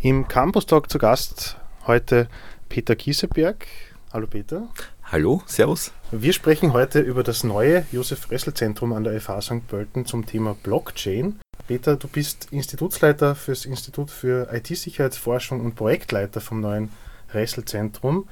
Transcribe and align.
Im 0.00 0.28
Campus 0.28 0.66
Talk 0.66 0.88
zu 0.88 0.98
Gast 0.98 1.56
heute 1.88 2.28
Peter 2.68 2.94
Kieseberg. 2.94 3.66
Hallo 4.12 4.28
Peter. 4.28 4.68
Hallo, 5.02 5.42
Servus. 5.46 5.90
Wir 6.12 6.32
sprechen 6.32 6.72
heute 6.72 7.00
über 7.00 7.24
das 7.24 7.42
neue 7.42 7.84
Josef 7.90 8.30
Ressel 8.30 8.54
Zentrum 8.54 8.92
an 8.92 9.02
der 9.02 9.20
FH 9.20 9.40
St. 9.40 9.66
Pölten 9.66 10.06
zum 10.06 10.24
Thema 10.24 10.54
Blockchain. 10.62 11.40
Peter, 11.66 11.96
du 11.96 12.06
bist 12.06 12.46
Institutsleiter 12.52 13.34
fürs 13.34 13.64
Institut 13.64 14.12
für 14.12 14.52
IT-Sicherheitsforschung 14.52 15.60
und 15.60 15.74
Projektleiter 15.74 16.40
vom 16.40 16.60
neuen 16.60 16.90
Ressel 17.34 17.64
Zentrum. 17.64 18.28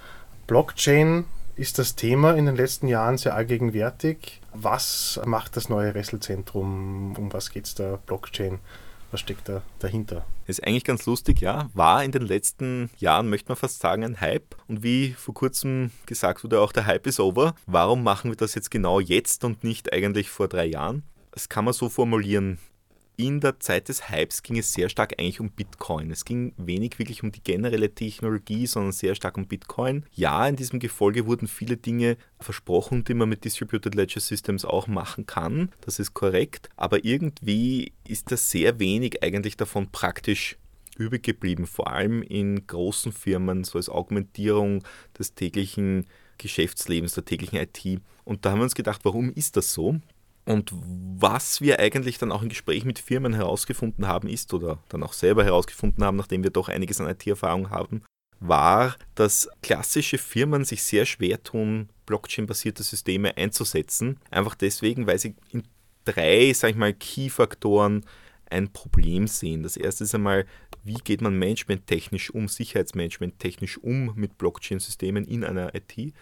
Blockchain 0.47 1.25
ist 1.57 1.81
das 1.81 1.97
Thema 1.97 2.35
in 2.37 2.47
den 2.47 2.55
letzten 2.55 2.87
Jahren 2.87 3.19
sehr 3.19 3.35
allgegenwärtig. 3.35 4.41
Was 4.55 5.21
macht 5.25 5.57
das 5.57 5.69
neue 5.69 5.97
Ressel 5.97 6.21
Zentrum? 6.21 7.17
Um 7.17 7.33
was 7.33 7.51
geht 7.51 7.67
es 7.67 7.75
da? 7.75 7.99
Blockchain? 8.07 8.61
Was 9.17 9.23
steckt 9.23 9.49
da 9.49 9.63
dahinter? 9.79 10.27
Ist 10.47 10.63
eigentlich 10.67 10.85
ganz 10.85 11.07
lustig, 11.07 11.41
ja. 11.41 11.71
War 11.73 12.05
in 12.05 12.13
den 12.13 12.21
letzten 12.21 12.91
Jahren, 12.99 13.31
möchte 13.31 13.49
man 13.49 13.57
fast 13.57 13.79
sagen, 13.79 14.05
ein 14.05 14.21
Hype. 14.21 14.55
Und 14.69 14.83
wie 14.83 15.15
vor 15.15 15.33
kurzem 15.33 15.91
gesagt 16.05 16.45
wurde, 16.45 16.61
auch 16.61 16.71
der 16.71 16.85
Hype 16.85 17.07
ist 17.07 17.19
over. 17.19 17.55
Warum 17.65 18.03
machen 18.03 18.31
wir 18.31 18.37
das 18.37 18.55
jetzt 18.55 18.71
genau 18.71 19.01
jetzt 19.01 19.43
und 19.43 19.65
nicht 19.65 19.91
eigentlich 19.91 20.29
vor 20.29 20.49
drei 20.49 20.67
Jahren? 20.67 21.03
Das 21.31 21.49
kann 21.49 21.65
man 21.65 21.73
so 21.73 21.89
formulieren 21.89 22.59
in 23.17 23.41
der 23.41 23.59
Zeit 23.61 23.89
des 23.89 24.11
Hypes 24.11 24.43
ging 24.43 24.59
es 24.59 24.73
sehr 24.73 24.89
stark 24.89 25.15
eigentlich 25.19 25.41
um 25.41 25.51
Bitcoin. 25.51 26.11
Es 26.11 26.25
ging 26.25 26.53
wenig 26.57 26.99
wirklich 26.99 27.23
um 27.23 27.33
die 27.33 27.43
generelle 27.43 27.95
Technologie, 27.95 28.67
sondern 28.67 28.93
sehr 28.93 29.15
stark 29.15 29.39
um 29.39 29.47
Bitcoin. 29.47 30.05
Ja, 30.15 30.47
in 30.47 30.57
diesem 30.57 30.79
Gefolge 30.79 31.27
wurden 31.27 31.49
viele 31.49 31.77
Dinge 31.77 32.17
versprochen, 32.41 33.05
die 33.05 33.15
man 33.15 33.29
mit 33.29 33.45
Distributed 33.45 33.95
Ledger 33.95 34.21
Systems 34.21 34.65
auch 34.65 34.87
machen 34.87 35.27
kann. 35.27 35.71
Das 35.81 35.99
ist 35.99 36.15
korrekt. 36.15 36.69
Aber 36.77 37.05
irgendwie 37.05 37.93
ist 38.07 38.31
da 38.31 38.37
sehr 38.37 38.79
wenig 38.79 39.23
eigentlich 39.23 39.57
davon 39.57 39.91
praktisch 39.91 40.59
übrig 40.99 41.23
geblieben, 41.23 41.67
vor 41.67 41.91
allem 41.91 42.23
in 42.23 42.67
großen 42.67 43.13
Firmen, 43.13 43.65
so 43.65 43.79
als 43.79 43.89
Augmentierung 43.89 44.83
des 45.19 45.35
täglichen 45.35 46.07
Geschäftslebens, 46.39 47.15
der 47.15 47.25
täglichen 47.25 47.59
IT. 47.59 48.01
Und 48.25 48.45
da 48.45 48.51
haben 48.51 48.59
wir 48.59 48.65
uns 48.65 48.75
gedacht, 48.75 49.05
warum 49.05 49.31
ist 49.33 49.57
das 49.57 49.73
so? 49.73 50.01
Und 50.47 50.73
was 50.73 51.61
wir 51.61 51.81
eigentlich 51.81 52.19
dann 52.19 52.31
auch 52.31 52.41
im 52.41 52.49
Gespräch 52.49 52.85
mit 52.85 53.01
Firmen 53.01 53.35
herausgefunden 53.35 54.07
haben, 54.07 54.29
ist, 54.29 54.55
oder 54.55 54.79
dann 54.89 55.03
auch 55.03 55.13
selber 55.13 55.45
herausgefunden 55.45 56.05
haben, 56.05 56.17
nachdem 56.17 56.45
wir 56.45 56.51
doch 56.51 56.69
einiges 56.69 57.01
an 57.01 57.09
IT-Erfahrung 57.09 57.71
haben, 57.71 58.03
war, 58.39 58.97
dass 59.17 59.49
klassische 59.63 60.19
Firmen 60.19 60.65
sich 60.65 60.85
sehr 60.85 61.05
schwer 61.05 61.43
tun, 61.43 61.89
Blockchain-basierte 62.07 62.85
Systeme 62.85 63.37
einzusetzen. 63.37 64.21
Einfach 64.31 64.55
deswegen, 64.55 65.09
weil 65.09 65.19
sie 65.19 65.35
in 65.51 65.65
drei, 66.05 66.53
sag 66.53 66.71
ich 66.71 66.77
mal, 66.77 66.95
Key-Faktoren 66.95 68.05
ein 68.49 68.73
Problem 68.73 69.27
sehen. 69.27 69.65
Das 69.65 69.77
erste 69.77 70.05
ist 70.05 70.15
einmal, 70.15 70.47
wie 70.85 70.99
geht 71.03 71.23
man 71.23 71.37
managementtechnisch 71.37 72.31
um, 72.31 72.47
sicherheitsmanagementtechnisch 72.47 73.79
um 73.79 74.13
mit 74.15 74.39
Blockchain-Systemen 74.39 75.25
in 75.25 75.43
einer 75.43 75.75
IT 75.75 76.15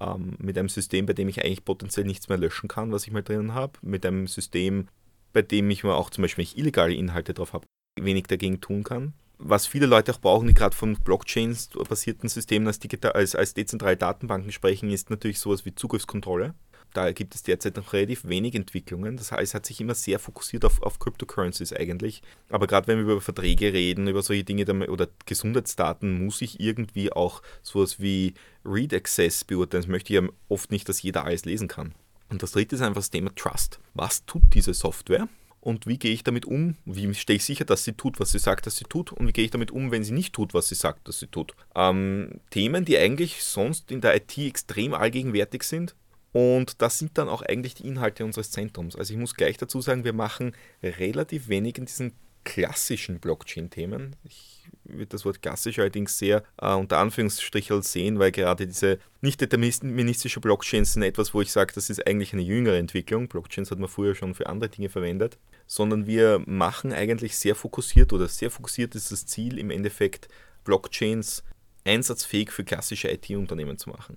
ähm, 0.00 0.36
mit 0.38 0.58
einem 0.58 0.68
System, 0.68 1.06
bei 1.06 1.12
dem 1.12 1.28
ich 1.28 1.44
eigentlich 1.44 1.64
potenziell 1.64 2.06
nichts 2.06 2.28
mehr 2.28 2.38
löschen 2.38 2.68
kann, 2.68 2.92
was 2.92 3.06
ich 3.06 3.12
mal 3.12 3.22
drinnen 3.22 3.54
habe, 3.54 3.74
mit 3.82 4.04
einem 4.04 4.26
System, 4.26 4.88
bei 5.32 5.42
dem 5.42 5.70
ich 5.70 5.84
mir 5.84 5.94
auch 5.94 6.10
zum 6.10 6.22
Beispiel, 6.22 6.44
wenn 6.44 6.50
ich 6.50 6.58
illegale 6.58 6.94
Inhalte 6.94 7.34
drauf 7.34 7.52
habe, 7.52 7.66
wenig 8.00 8.24
dagegen 8.24 8.60
tun 8.60 8.84
kann. 8.84 9.14
Was 9.38 9.66
viele 9.68 9.86
Leute 9.86 10.12
auch 10.12 10.20
brauchen, 10.20 10.48
die 10.48 10.54
gerade 10.54 10.74
von 10.74 10.96
Blockchains 10.96 11.68
basierten 11.88 12.28
Systemen 12.28 12.66
als, 12.66 12.80
digital, 12.80 13.12
als, 13.12 13.36
als 13.36 13.54
dezentrale 13.54 13.96
Datenbanken 13.96 14.50
sprechen, 14.50 14.90
ist 14.90 15.10
natürlich 15.10 15.38
sowas 15.38 15.64
wie 15.64 15.74
Zugriffskontrolle. 15.74 16.54
Da 16.92 17.12
gibt 17.12 17.34
es 17.34 17.42
derzeit 17.42 17.76
noch 17.76 17.92
relativ 17.92 18.26
wenig 18.26 18.54
Entwicklungen. 18.54 19.16
Das 19.16 19.32
heißt, 19.32 19.42
es 19.42 19.54
hat 19.54 19.66
sich 19.66 19.80
immer 19.80 19.94
sehr 19.94 20.18
fokussiert 20.18 20.64
auf, 20.64 20.82
auf 20.82 20.98
Cryptocurrencies 20.98 21.72
eigentlich. 21.72 22.22
Aber 22.48 22.66
gerade 22.66 22.86
wenn 22.86 22.98
wir 22.98 23.04
über 23.04 23.20
Verträge 23.20 23.72
reden, 23.72 24.08
über 24.08 24.22
solche 24.22 24.44
Dinge 24.44 24.64
oder 24.88 25.08
Gesundheitsdaten, 25.26 26.24
muss 26.24 26.40
ich 26.42 26.60
irgendwie 26.60 27.12
auch 27.12 27.42
sowas 27.62 28.00
wie 28.00 28.34
Read 28.64 28.94
Access 28.94 29.44
beurteilen. 29.44 29.82
Das 29.82 29.88
möchte 29.88 30.12
ich 30.12 30.20
ja 30.20 30.28
oft 30.48 30.70
nicht, 30.70 30.88
dass 30.88 31.02
jeder 31.02 31.24
alles 31.24 31.44
lesen 31.44 31.68
kann. 31.68 31.94
Und 32.30 32.42
das 32.42 32.52
dritte 32.52 32.76
ist 32.76 32.82
einfach 32.82 33.00
das 33.00 33.10
Thema 33.10 33.34
Trust. 33.34 33.80
Was 33.94 34.24
tut 34.26 34.42
diese 34.54 34.74
Software? 34.74 35.28
und 35.60 35.86
wie 35.86 35.98
gehe 35.98 36.12
ich 36.12 36.24
damit 36.24 36.46
um? 36.46 36.76
Wie 36.84 37.12
stelle 37.14 37.36
ich 37.36 37.44
sicher, 37.44 37.64
dass 37.64 37.84
sie 37.84 37.92
tut, 37.92 38.20
was 38.20 38.32
sie 38.32 38.38
sagt, 38.38 38.66
dass 38.66 38.76
sie 38.76 38.84
tut? 38.84 39.12
Und 39.12 39.26
wie 39.26 39.32
gehe 39.32 39.44
ich 39.44 39.50
damit 39.50 39.70
um, 39.70 39.90
wenn 39.90 40.04
sie 40.04 40.12
nicht 40.12 40.32
tut, 40.32 40.54
was 40.54 40.68
sie 40.68 40.74
sagt, 40.74 41.08
dass 41.08 41.20
sie 41.20 41.26
tut? 41.26 41.54
Ähm, 41.74 42.40
Themen, 42.50 42.84
die 42.84 42.96
eigentlich 42.96 43.42
sonst 43.42 43.90
in 43.90 44.00
der 44.00 44.16
IT 44.16 44.38
extrem 44.38 44.94
allgegenwärtig 44.94 45.62
sind, 45.64 45.94
und 46.32 46.82
das 46.82 46.98
sind 46.98 47.16
dann 47.18 47.28
auch 47.28 47.42
eigentlich 47.42 47.74
die 47.74 47.86
Inhalte 47.86 48.24
unseres 48.24 48.50
Zentrums. 48.50 48.96
Also 48.96 49.14
ich 49.14 49.18
muss 49.18 49.34
gleich 49.34 49.56
dazu 49.56 49.80
sagen, 49.80 50.04
wir 50.04 50.12
machen 50.12 50.54
relativ 50.82 51.48
wenig 51.48 51.78
in 51.78 51.86
diesen 51.86 52.12
klassischen 52.44 53.18
Blockchain-Themen. 53.18 54.16
Ich 54.24 54.58
würde 54.84 55.06
das 55.06 55.24
Wort 55.24 55.42
klassisch 55.42 55.78
allerdings 55.78 56.18
sehr 56.18 56.42
äh, 56.60 56.72
unter 56.72 56.98
Anführungsstrichen 56.98 57.82
sehen, 57.82 58.18
weil 58.18 58.32
gerade 58.32 58.66
diese 58.66 58.98
nicht 59.20 59.40
deterministische 59.40 60.40
Blockchains 60.40 60.94
sind 60.94 61.02
etwas, 61.02 61.34
wo 61.34 61.40
ich 61.40 61.52
sage, 61.52 61.72
das 61.74 61.90
ist 61.90 62.06
eigentlich 62.06 62.32
eine 62.32 62.42
jüngere 62.42 62.78
Entwicklung. 62.78 63.28
Blockchains 63.28 63.70
hat 63.70 63.78
man 63.78 63.88
früher 63.88 64.14
schon 64.14 64.34
für 64.34 64.46
andere 64.46 64.70
Dinge 64.70 64.88
verwendet. 64.88 65.38
Sondern 65.66 66.06
wir 66.06 66.42
machen 66.46 66.92
eigentlich 66.92 67.36
sehr 67.36 67.54
fokussiert 67.54 68.12
oder 68.12 68.28
sehr 68.28 68.50
fokussiert 68.50 68.94
ist 68.94 69.12
das 69.12 69.26
Ziel 69.26 69.58
im 69.58 69.70
Endeffekt, 69.70 70.28
Blockchains 70.64 71.44
einsatzfähig 71.84 72.50
für 72.50 72.64
klassische 72.64 73.10
IT-Unternehmen 73.10 73.76
zu 73.76 73.90
machen. 73.90 74.16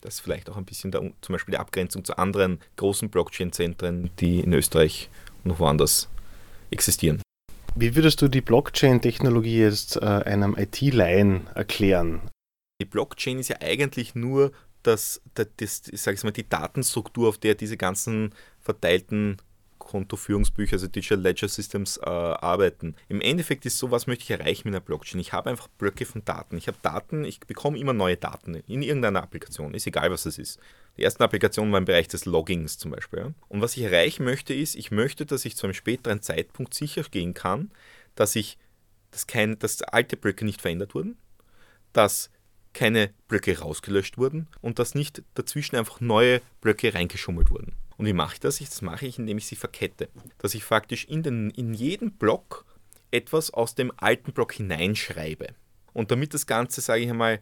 Das 0.00 0.14
ist 0.14 0.20
vielleicht 0.20 0.48
auch 0.48 0.56
ein 0.56 0.64
bisschen 0.64 0.90
der, 0.90 1.00
zum 1.20 1.32
Beispiel 1.32 1.52
die 1.52 1.58
Abgrenzung 1.58 2.04
zu 2.04 2.16
anderen 2.18 2.60
großen 2.76 3.10
Blockchain-Zentren, 3.10 4.10
die 4.20 4.40
in 4.40 4.52
Österreich 4.52 5.10
und 5.42 5.50
noch 5.50 5.58
woanders 5.58 6.08
existieren. 6.70 7.20
Wie 7.74 7.94
würdest 7.94 8.22
du 8.22 8.28
die 8.28 8.40
Blockchain-Technologie 8.40 9.60
jetzt 9.60 9.96
äh, 9.96 10.00
einem 10.00 10.56
IT-Laien 10.56 11.46
erklären? 11.54 12.20
Die 12.80 12.86
Blockchain 12.86 13.38
ist 13.38 13.48
ja 13.48 13.56
eigentlich 13.60 14.14
nur 14.14 14.52
das, 14.82 15.20
das, 15.34 15.48
das, 15.56 16.06
ich 16.06 16.24
mal, 16.24 16.30
die 16.30 16.48
Datenstruktur, 16.48 17.28
auf 17.28 17.38
der 17.38 17.54
diese 17.54 17.76
ganzen 17.76 18.34
verteilten 18.60 19.36
Kontoführungsbücher, 19.88 20.74
also 20.74 20.86
Digital 20.86 21.18
Ledger 21.18 21.48
Systems, 21.48 21.96
äh, 21.96 22.02
arbeiten. 22.04 22.94
Im 23.08 23.22
Endeffekt 23.22 23.64
ist 23.64 23.78
so, 23.78 23.90
was 23.90 24.06
möchte 24.06 24.24
ich 24.24 24.30
erreichen 24.30 24.68
mit 24.68 24.74
einer 24.74 24.84
Blockchain? 24.84 25.18
Ich 25.18 25.32
habe 25.32 25.48
einfach 25.48 25.68
Blöcke 25.68 26.04
von 26.04 26.22
Daten. 26.26 26.58
Ich 26.58 26.68
habe 26.68 26.76
Daten, 26.82 27.24
ich 27.24 27.40
bekomme 27.40 27.78
immer 27.78 27.94
neue 27.94 28.18
Daten 28.18 28.54
in 28.54 28.82
irgendeiner 28.82 29.22
Applikation, 29.22 29.72
ist 29.72 29.86
egal, 29.86 30.10
was 30.10 30.26
es 30.26 30.36
ist. 30.36 30.60
Die 30.98 31.04
ersten 31.04 31.22
Applikationen 31.22 31.72
waren 31.72 31.84
im 31.84 31.86
Bereich 31.86 32.06
des 32.06 32.26
Loggings 32.26 32.76
zum 32.76 32.90
Beispiel. 32.90 33.34
Und 33.48 33.62
was 33.62 33.78
ich 33.78 33.82
erreichen 33.82 34.24
möchte, 34.24 34.52
ist, 34.52 34.74
ich 34.74 34.90
möchte, 34.90 35.24
dass 35.24 35.46
ich 35.46 35.56
zu 35.56 35.66
einem 35.66 35.74
späteren 35.74 36.20
Zeitpunkt 36.20 36.74
sicher 36.74 37.02
gehen 37.10 37.32
kann, 37.32 37.70
dass 38.14 38.36
ich, 38.36 38.58
dass, 39.10 39.26
kein, 39.26 39.58
dass 39.58 39.80
alte 39.80 40.18
Blöcke 40.18 40.44
nicht 40.44 40.60
verändert 40.60 40.94
wurden, 40.94 41.16
dass 41.94 42.28
keine 42.74 43.10
Blöcke 43.26 43.58
rausgelöscht 43.58 44.18
wurden 44.18 44.48
und 44.60 44.78
dass 44.78 44.94
nicht 44.94 45.22
dazwischen 45.32 45.76
einfach 45.76 46.02
neue 46.02 46.42
Blöcke 46.60 46.92
reingeschummelt 46.92 47.50
wurden. 47.50 47.74
Und 47.98 48.06
wie 48.06 48.12
mache 48.14 48.34
ich 48.34 48.40
das? 48.40 48.58
Das 48.58 48.80
mache 48.80 49.06
ich, 49.06 49.18
indem 49.18 49.38
ich 49.38 49.46
sie 49.46 49.56
verkette. 49.56 50.08
Dass 50.38 50.54
ich 50.54 50.64
faktisch 50.64 51.04
in, 51.04 51.22
den, 51.22 51.50
in 51.50 51.74
jeden 51.74 52.12
Block 52.12 52.64
etwas 53.10 53.52
aus 53.52 53.74
dem 53.74 53.92
alten 53.96 54.32
Block 54.32 54.52
hineinschreibe. 54.52 55.48
Und 55.92 56.10
damit 56.10 56.32
das 56.32 56.46
Ganze, 56.46 56.80
sage 56.80 57.02
ich 57.02 57.10
einmal, 57.10 57.40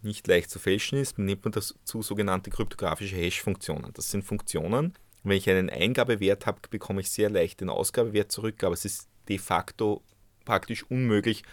nicht 0.00 0.26
leicht 0.26 0.50
zu 0.50 0.58
fälschen 0.58 0.98
ist, 0.98 1.18
nimmt 1.18 1.44
man 1.44 1.52
das 1.52 1.74
zu 1.84 2.02
sogenannte 2.02 2.50
kryptografische 2.50 3.16
Hash-Funktionen. 3.16 3.92
Das 3.92 4.10
sind 4.10 4.24
Funktionen, 4.24 4.94
wenn 5.22 5.36
ich 5.36 5.48
einen 5.48 5.70
Eingabewert 5.70 6.46
habe, 6.46 6.60
bekomme 6.70 7.00
ich 7.00 7.10
sehr 7.10 7.30
leicht 7.30 7.60
den 7.60 7.68
Ausgabewert 7.68 8.32
zurück, 8.32 8.64
aber 8.64 8.74
es 8.74 8.84
ist 8.84 9.08
de 9.28 9.38
facto 9.38 10.02
praktisch 10.44 10.84
unmöglich, 10.90 11.44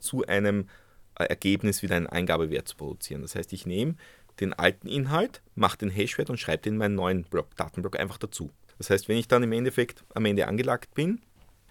zu 0.00 0.26
einem 0.26 0.68
äh, 1.18 1.24
Ergebnis 1.24 1.82
wieder 1.82 1.96
einen 1.96 2.06
Eingabewert 2.06 2.68
zu 2.68 2.76
produzieren. 2.76 3.22
Das 3.22 3.34
heißt, 3.34 3.52
ich 3.52 3.66
nehme 3.66 3.96
den 4.40 4.52
alten 4.52 4.88
Inhalt, 4.88 5.42
mache 5.54 5.78
den 5.78 5.90
Hashwert 5.90 6.30
und 6.30 6.38
schreibe 6.38 6.62
den 6.62 6.74
in 6.74 6.78
meinen 6.78 6.94
neuen 6.94 7.24
Block, 7.24 7.54
Datenblock 7.56 7.98
einfach 7.98 8.18
dazu. 8.18 8.50
Das 8.78 8.90
heißt, 8.90 9.08
wenn 9.08 9.18
ich 9.18 9.28
dann 9.28 9.42
im 9.42 9.52
Endeffekt 9.52 10.04
am 10.14 10.24
Ende 10.24 10.48
angelagt 10.48 10.94
bin, 10.94 11.20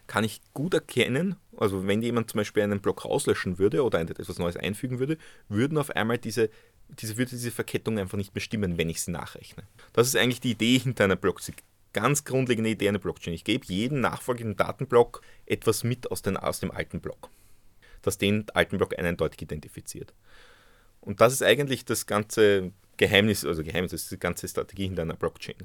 kann 0.09 0.23
ich 0.23 0.41
gut 0.53 0.73
erkennen, 0.73 1.35
also 1.55 1.87
wenn 1.87 2.01
jemand 2.01 2.29
zum 2.29 2.39
Beispiel 2.39 2.63
einen 2.63 2.81
Block 2.81 3.05
rauslöschen 3.05 3.59
würde 3.59 3.83
oder 3.83 3.99
etwas 3.99 4.39
Neues 4.39 4.57
einfügen 4.57 4.99
würde, 4.99 5.17
würden 5.49 5.77
auf 5.77 5.91
einmal 5.91 6.17
diese, 6.17 6.49
diese, 6.89 7.17
würde 7.17 7.31
diese 7.31 7.51
Verkettung 7.51 7.99
einfach 7.99 8.17
nicht 8.17 8.33
mehr 8.33 8.41
stimmen, 8.41 8.77
wenn 8.77 8.89
ich 8.89 9.01
sie 9.01 9.11
nachrechne. 9.11 9.63
Das 9.93 10.07
ist 10.07 10.15
eigentlich 10.15 10.41
die 10.41 10.51
Idee 10.51 10.79
hinter 10.79 11.03
einer 11.03 11.15
Blockchain. 11.15 11.55
Ganz 11.93 12.23
grundlegende 12.23 12.71
Idee 12.71 12.89
einer 12.89 12.99
Blockchain. 12.99 13.33
Ich 13.33 13.43
gebe 13.43 13.65
jedem 13.67 14.01
nachfolgenden 14.01 14.55
Datenblock 14.55 15.21
etwas 15.45 15.83
mit 15.83 16.11
aus, 16.11 16.21
den, 16.23 16.37
aus 16.37 16.59
dem 16.59 16.71
alten 16.71 17.01
Block, 17.01 17.29
das 18.01 18.17
den 18.17 18.49
alten 18.51 18.77
Block 18.77 18.97
eindeutig 18.97 19.43
identifiziert. 19.43 20.13
Und 21.01 21.21
das 21.21 21.33
ist 21.33 21.43
eigentlich 21.43 21.85
das 21.85 22.05
ganze 22.05 22.71
Geheimnis, 22.97 23.45
also 23.45 23.63
Geheimnis 23.63 23.93
ist 23.93 24.11
die 24.11 24.19
ganze 24.19 24.47
Strategie 24.47 24.85
hinter 24.85 25.03
einer 25.03 25.15
Blockchain. 25.15 25.55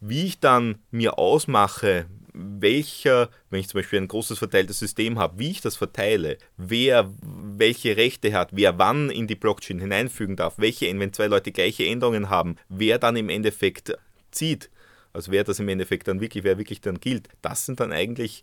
Wie 0.00 0.24
ich 0.26 0.40
dann 0.40 0.78
mir 0.90 1.18
ausmache, 1.18 2.06
welcher, 2.32 3.28
wenn 3.50 3.60
ich 3.60 3.68
zum 3.68 3.80
Beispiel 3.80 4.00
ein 4.00 4.08
großes 4.08 4.38
verteiltes 4.38 4.78
System 4.78 5.18
habe, 5.18 5.38
wie 5.38 5.50
ich 5.50 5.60
das 5.60 5.76
verteile, 5.76 6.38
wer 6.56 7.12
welche 7.20 7.96
Rechte 7.96 8.32
hat, 8.32 8.50
wer 8.52 8.78
wann 8.78 9.10
in 9.10 9.26
die 9.26 9.34
Blockchain 9.34 9.78
hineinfügen 9.78 10.36
darf, 10.36 10.54
welche, 10.58 10.86
wenn 10.98 11.12
zwei 11.12 11.26
Leute 11.26 11.52
gleiche 11.52 11.84
Änderungen 11.84 12.30
haben, 12.30 12.56
wer 12.68 12.98
dann 12.98 13.16
im 13.16 13.28
Endeffekt 13.28 13.92
zieht, 14.30 14.70
also 15.12 15.32
wer 15.32 15.44
das 15.44 15.58
im 15.58 15.68
Endeffekt 15.68 16.08
dann 16.08 16.20
wirklich, 16.20 16.44
wer 16.44 16.56
wirklich 16.56 16.80
dann 16.80 17.00
gilt, 17.00 17.28
das 17.42 17.66
sind 17.66 17.80
dann 17.80 17.92
eigentlich 17.92 18.42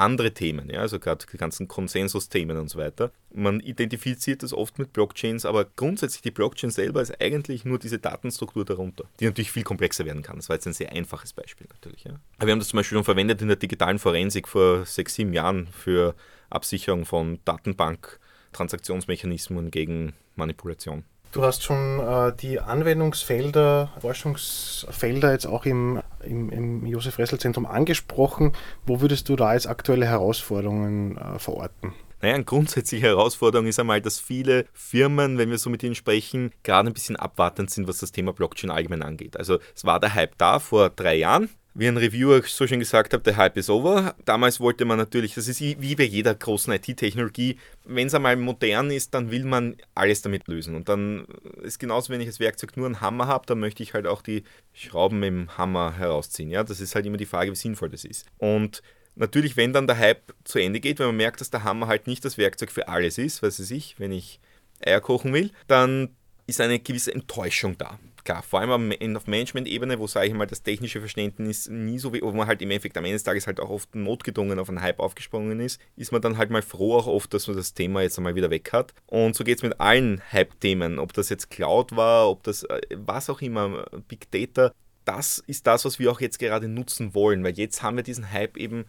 andere 0.00 0.32
Themen, 0.32 0.70
ja, 0.70 0.80
also 0.80 0.98
gerade 0.98 1.24
die 1.30 1.36
ganzen 1.36 1.68
Konsensusthemen 1.68 2.56
und 2.56 2.68
so 2.68 2.78
weiter. 2.78 3.12
Man 3.32 3.60
identifiziert 3.60 4.42
das 4.42 4.52
oft 4.52 4.78
mit 4.78 4.92
Blockchains, 4.92 5.44
aber 5.44 5.64
grundsätzlich 5.64 6.22
die 6.22 6.30
Blockchain 6.30 6.70
selber 6.70 7.02
ist 7.02 7.20
eigentlich 7.20 7.64
nur 7.64 7.78
diese 7.78 7.98
Datenstruktur 7.98 8.64
darunter, 8.64 9.04
die 9.20 9.26
natürlich 9.26 9.52
viel 9.52 9.62
komplexer 9.62 10.04
werden 10.04 10.22
kann. 10.22 10.36
Das 10.36 10.48
war 10.48 10.56
jetzt 10.56 10.66
ein 10.66 10.72
sehr 10.72 10.92
einfaches 10.92 11.32
Beispiel 11.32 11.66
natürlich. 11.70 12.04
Ja. 12.04 12.18
Aber 12.38 12.46
wir 12.46 12.52
haben 12.52 12.58
das 12.58 12.68
zum 12.68 12.78
Beispiel 12.78 12.96
schon 12.96 13.04
verwendet 13.04 13.42
in 13.42 13.48
der 13.48 13.56
digitalen 13.56 13.98
Forensik 13.98 14.48
vor 14.48 14.86
sechs, 14.86 15.14
sieben 15.14 15.32
Jahren 15.32 15.68
für 15.68 16.14
Absicherung 16.48 17.04
von 17.04 17.38
Datenbank-Transaktionsmechanismen 17.44 19.70
gegen 19.70 20.14
Manipulation. 20.34 21.04
Du 21.32 21.44
hast 21.44 21.62
schon 21.62 22.00
äh, 22.00 22.32
die 22.34 22.58
Anwendungsfelder, 22.58 23.92
Forschungsfelder 24.00 25.30
jetzt 25.30 25.46
auch 25.46 25.64
im, 25.64 26.02
im, 26.24 26.50
im 26.50 26.86
Josef-Ressel-Zentrum 26.86 27.66
angesprochen. 27.66 28.52
Wo 28.84 29.00
würdest 29.00 29.28
du 29.28 29.36
da 29.36 29.46
als 29.46 29.68
aktuelle 29.68 30.06
Herausforderungen 30.06 31.16
äh, 31.16 31.38
verorten? 31.38 31.94
Naja, 32.20 32.34
eine 32.34 32.44
grundsätzliche 32.44 33.06
Herausforderung 33.06 33.66
ist 33.66 33.78
einmal, 33.78 34.00
dass 34.00 34.18
viele 34.18 34.66
Firmen, 34.72 35.38
wenn 35.38 35.50
wir 35.50 35.58
so 35.58 35.70
mit 35.70 35.82
ihnen 35.84 35.94
sprechen, 35.94 36.50
gerade 36.64 36.90
ein 36.90 36.94
bisschen 36.94 37.16
abwartend 37.16 37.70
sind, 37.70 37.86
was 37.86 37.98
das 37.98 38.12
Thema 38.12 38.32
Blockchain 38.32 38.70
allgemein 38.70 39.02
angeht. 39.02 39.36
Also 39.36 39.58
es 39.74 39.84
war 39.84 40.00
der 40.00 40.14
Hype 40.14 40.36
da 40.36 40.58
vor 40.58 40.90
drei 40.90 41.14
Jahren, 41.14 41.48
wie 41.74 41.86
ein 41.86 41.96
Reviewer 41.96 42.42
so 42.42 42.66
schön 42.66 42.80
gesagt 42.80 43.12
hat, 43.12 43.26
der 43.26 43.36
Hype 43.36 43.56
is 43.56 43.70
over. 43.70 44.14
Damals 44.24 44.60
wollte 44.60 44.84
man 44.84 44.98
natürlich, 44.98 45.34
das 45.34 45.46
ist 45.46 45.60
wie 45.60 45.94
bei 45.94 46.04
jeder 46.04 46.34
großen 46.34 46.72
IT-Technologie, 46.72 47.58
wenn 47.84 48.08
es 48.08 48.14
einmal 48.14 48.36
modern 48.36 48.90
ist, 48.90 49.14
dann 49.14 49.30
will 49.30 49.44
man 49.44 49.76
alles 49.94 50.22
damit 50.22 50.48
lösen. 50.48 50.74
Und 50.74 50.88
dann 50.88 51.26
ist 51.62 51.78
genauso, 51.78 52.12
wenn 52.12 52.20
ich 52.20 52.26
als 52.26 52.40
Werkzeug 52.40 52.76
nur 52.76 52.86
einen 52.86 53.00
Hammer 53.00 53.28
habe, 53.28 53.46
dann 53.46 53.60
möchte 53.60 53.82
ich 53.82 53.94
halt 53.94 54.06
auch 54.06 54.22
die 54.22 54.42
Schrauben 54.72 55.22
im 55.22 55.56
Hammer 55.56 55.96
herausziehen. 55.96 56.50
Ja, 56.50 56.64
das 56.64 56.80
ist 56.80 56.94
halt 56.94 57.06
immer 57.06 57.18
die 57.18 57.26
Frage, 57.26 57.52
wie 57.52 57.56
sinnvoll 57.56 57.90
das 57.90 58.04
ist. 58.04 58.26
Und 58.38 58.82
natürlich, 59.14 59.56
wenn 59.56 59.72
dann 59.72 59.86
der 59.86 59.98
Hype 59.98 60.34
zu 60.44 60.58
Ende 60.58 60.80
geht, 60.80 60.98
wenn 60.98 61.06
man 61.06 61.16
merkt, 61.16 61.40
dass 61.40 61.50
der 61.50 61.62
Hammer 61.62 61.86
halt 61.86 62.06
nicht 62.06 62.24
das 62.24 62.36
Werkzeug 62.36 62.72
für 62.72 62.88
alles 62.88 63.16
ist, 63.16 63.42
weiß 63.42 63.70
ich, 63.70 63.98
wenn 63.98 64.12
ich 64.12 64.40
Eier 64.84 65.00
kochen 65.00 65.32
will, 65.32 65.50
dann 65.68 66.10
ist 66.46 66.60
eine 66.60 66.80
gewisse 66.80 67.14
Enttäuschung 67.14 67.78
da 67.78 67.98
klar, 68.24 68.42
vor 68.42 68.60
allem 68.60 69.16
auf 69.16 69.26
Management-Ebene, 69.26 69.98
wo, 69.98 70.06
sage 70.06 70.28
ich 70.28 70.34
mal, 70.34 70.46
das 70.46 70.62
technische 70.62 71.00
Verständnis 71.00 71.68
nie 71.68 71.98
so, 71.98 72.12
wie, 72.12 72.22
wo 72.22 72.32
man 72.32 72.46
halt 72.46 72.62
im 72.62 72.70
Endeffekt 72.70 72.96
am 72.96 73.04
Ende 73.04 73.16
des 73.16 73.24
Tages 73.24 73.46
halt 73.46 73.60
auch 73.60 73.70
oft 73.70 73.94
notgedrungen 73.94 74.58
auf 74.58 74.68
einen 74.68 74.82
Hype 74.82 75.00
aufgesprungen 75.00 75.60
ist, 75.60 75.80
ist 75.96 76.12
man 76.12 76.22
dann 76.22 76.38
halt 76.38 76.50
mal 76.50 76.62
froh 76.62 76.96
auch 76.96 77.06
oft, 77.06 77.32
dass 77.34 77.46
man 77.46 77.56
das 77.56 77.74
Thema 77.74 78.02
jetzt 78.02 78.18
einmal 78.18 78.34
wieder 78.34 78.50
weg 78.50 78.72
hat. 78.72 78.94
Und 79.06 79.34
so 79.34 79.44
geht 79.44 79.58
es 79.58 79.62
mit 79.62 79.80
allen 79.80 80.22
Hype-Themen, 80.32 80.98
ob 80.98 81.12
das 81.12 81.28
jetzt 81.28 81.50
Cloud 81.50 81.96
war, 81.96 82.28
ob 82.28 82.42
das 82.42 82.64
äh, 82.64 82.80
was 82.94 83.30
auch 83.30 83.40
immer, 83.40 83.86
Big 84.08 84.30
Data, 84.30 84.72
das 85.04 85.42
ist 85.46 85.66
das, 85.66 85.84
was 85.84 85.98
wir 85.98 86.10
auch 86.10 86.20
jetzt 86.20 86.38
gerade 86.38 86.68
nutzen 86.68 87.14
wollen, 87.14 87.42
weil 87.42 87.58
jetzt 87.58 87.82
haben 87.82 87.96
wir 87.96 88.04
diesen 88.04 88.30
Hype 88.30 88.56
eben 88.56 88.84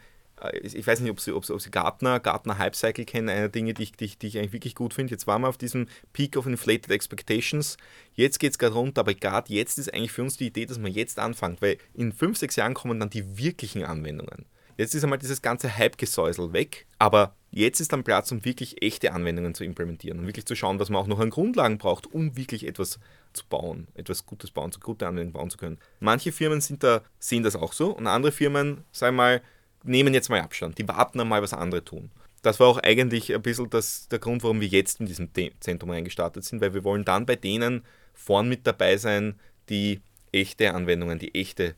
ich 0.62 0.86
weiß 0.86 1.02
nicht, 1.02 1.12
ob 1.12 1.20
Sie, 1.20 1.32
ob 1.32 1.46
Sie, 1.46 1.54
ob 1.54 1.62
Sie 1.62 1.72
Gartner, 1.72 2.20
Gartner 2.20 2.58
Hype 2.58 2.76
Cycle 2.76 3.06
kennen, 3.06 3.30
eine 3.30 3.42
der 3.42 3.50
Dinge, 3.50 3.74
die 3.74 3.84
ich, 3.84 3.92
die, 3.94 4.08
die 4.18 4.28
ich 4.28 4.38
eigentlich 4.38 4.54
wirklich 4.54 4.76
gut 4.76 4.94
finde. 4.94 5.12
Jetzt 5.12 5.28
waren 5.28 5.42
wir 5.42 5.50
auf 5.50 5.58
diesem 5.58 5.88
Peak 6.14 6.38
of 6.38 6.48
Inflated 6.48 6.92
Expectations. 6.92 7.78
Jetzt 8.14 8.40
geht 8.40 8.52
es 8.52 8.58
gerade 8.58 8.74
runter, 8.74 9.02
aber 9.02 9.14
gerade 9.14 9.54
jetzt 9.54 9.78
ist 9.78 9.94
eigentlich 9.94 10.12
für 10.12 10.24
uns 10.24 10.38
die 10.38 10.48
Idee, 10.48 10.66
dass 10.66 10.80
man 10.80 10.92
jetzt 10.92 11.20
anfängt, 11.20 11.62
weil 11.62 11.78
in 11.94 12.12
fünf, 12.12 12.38
sechs 12.38 12.56
Jahren 12.56 12.74
kommen 12.74 13.00
dann 13.00 13.10
die 13.10 13.38
wirklichen 13.38 13.84
Anwendungen. 13.84 14.46
Jetzt 14.78 14.96
ist 14.96 15.04
einmal 15.04 15.20
dieses 15.20 15.44
ganze 15.44 15.78
Hype-Gesäusel 15.78 16.54
weg, 16.54 16.88
aber 16.98 17.36
jetzt 17.52 17.82
ist 17.82 17.94
dann 17.94 18.04
Platz, 18.04 18.32
um 18.32 18.44
wirklich 18.46 18.82
echte 18.82 19.14
Anwendungen 19.14 19.54
zu 19.54 19.64
implementieren 19.64 20.18
und 20.18 20.26
wirklich 20.26 20.46
zu 20.46 20.56
schauen, 20.56 20.80
was 20.80 20.90
man 20.90 21.02
auch 21.02 21.08
noch 21.08 21.20
an 21.20 21.30
Grundlagen 21.30 21.78
braucht, 21.78 22.08
um 22.12 22.36
wirklich 22.36 22.66
etwas 22.66 23.00
zu 23.34 23.46
bauen, 23.48 23.90
etwas 23.94 24.26
Gutes 24.26 24.50
bauen, 24.50 24.72
gute 24.82 25.06
Anwendungen 25.06 25.34
bauen 25.34 25.50
zu 25.52 25.58
können. 25.58 25.78
Manche 26.00 26.32
Firmen 26.32 26.64
da, 26.80 27.02
sehen 27.20 27.44
das 27.44 27.56
auch 27.56 27.74
so 27.74 27.92
und 27.92 28.08
andere 28.08 28.32
Firmen, 28.32 28.84
sagen 28.92 29.18
wir 29.18 29.24
mal, 29.24 29.42
nehmen 29.84 30.14
jetzt 30.14 30.30
mal 30.30 30.42
Abstand, 30.42 30.78
die 30.78 30.88
warten 30.88 31.20
einmal, 31.20 31.42
was 31.42 31.54
andere 31.54 31.84
tun. 31.84 32.12
Das 32.42 32.60
war 32.60 32.68
auch 32.68 32.80
eigentlich 32.80 33.34
ein 33.34 33.42
bisschen 33.42 33.70
das, 33.70 34.08
der 34.08 34.20
Grund, 34.20 34.44
warum 34.44 34.62
wir 34.62 34.68
jetzt 34.68 35.00
in 35.00 35.06
diesem 35.06 35.30
Zentrum 35.60 35.92
reingestartet 35.92 36.44
sind, 36.44 36.62
weil 36.62 36.74
wir 36.74 36.84
wollen 36.84 37.06
dann 37.06 37.26
bei 37.26 37.36
denen 37.36 37.84
vorn 38.14 38.50
mit 38.50 38.66
dabei 38.66 38.98
sein, 38.98 39.40
die 39.70 40.02
echte 40.32 40.74
Anwendungen, 40.74 41.20
die 41.20 41.36
echte 41.36 41.76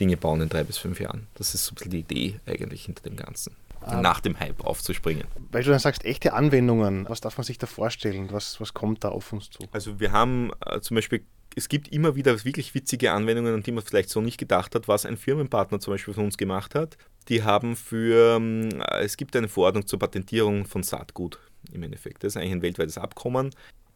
Dinge 0.00 0.16
bauen 0.16 0.40
in 0.40 0.48
drei 0.48 0.64
bis 0.64 0.78
fünf 0.78 1.00
Jahren. 1.00 1.26
Das 1.34 1.54
ist 1.54 1.64
so 1.64 1.72
ein 1.72 1.74
bisschen 1.76 1.90
die 1.92 2.00
Idee 2.00 2.40
eigentlich 2.46 2.84
hinter 2.84 3.02
dem 3.02 3.16
Ganzen. 3.16 3.56
Um, 3.80 4.00
nach 4.00 4.20
dem 4.20 4.40
Hype 4.40 4.64
aufzuspringen. 4.64 5.24
Weil 5.52 5.62
du 5.62 5.68
dann 5.68 5.78
sagst, 5.78 6.06
echte 6.06 6.32
Anwendungen, 6.32 7.06
was 7.06 7.20
darf 7.20 7.36
man 7.36 7.44
sich 7.44 7.58
da 7.58 7.66
vorstellen? 7.66 8.28
Was, 8.32 8.58
was 8.58 8.72
kommt 8.72 9.04
da 9.04 9.10
auf 9.10 9.30
uns 9.32 9.50
zu? 9.50 9.64
Also 9.72 10.00
wir 10.00 10.10
haben 10.10 10.52
äh, 10.64 10.80
zum 10.80 10.94
Beispiel 10.94 11.22
es 11.56 11.68
gibt 11.68 11.88
immer 11.88 12.16
wieder 12.16 12.44
wirklich 12.44 12.74
witzige 12.74 13.12
Anwendungen, 13.12 13.54
an 13.54 13.62
die 13.62 13.72
man 13.72 13.84
vielleicht 13.84 14.10
so 14.10 14.20
nicht 14.20 14.38
gedacht 14.38 14.74
hat, 14.74 14.88
was 14.88 15.06
ein 15.06 15.16
Firmenpartner 15.16 15.80
zum 15.80 15.94
Beispiel 15.94 16.14
von 16.14 16.24
uns 16.24 16.36
gemacht 16.36 16.74
hat. 16.74 16.96
Die 17.28 17.42
haben 17.42 17.76
für, 17.76 18.36
ähm, 18.36 18.82
es 19.00 19.16
gibt 19.16 19.36
eine 19.36 19.48
Verordnung 19.48 19.86
zur 19.86 19.98
Patentierung 19.98 20.66
von 20.66 20.82
Saatgut 20.82 21.38
im 21.72 21.82
Endeffekt. 21.82 22.24
Das 22.24 22.32
ist 22.32 22.36
eigentlich 22.36 22.52
ein 22.52 22.62
weltweites 22.62 22.98
Abkommen, 22.98 23.50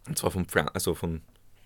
und 0.07 0.19
zwar 0.19 0.31
von, 0.31 0.47
also 0.73 0.95
von 0.95 1.23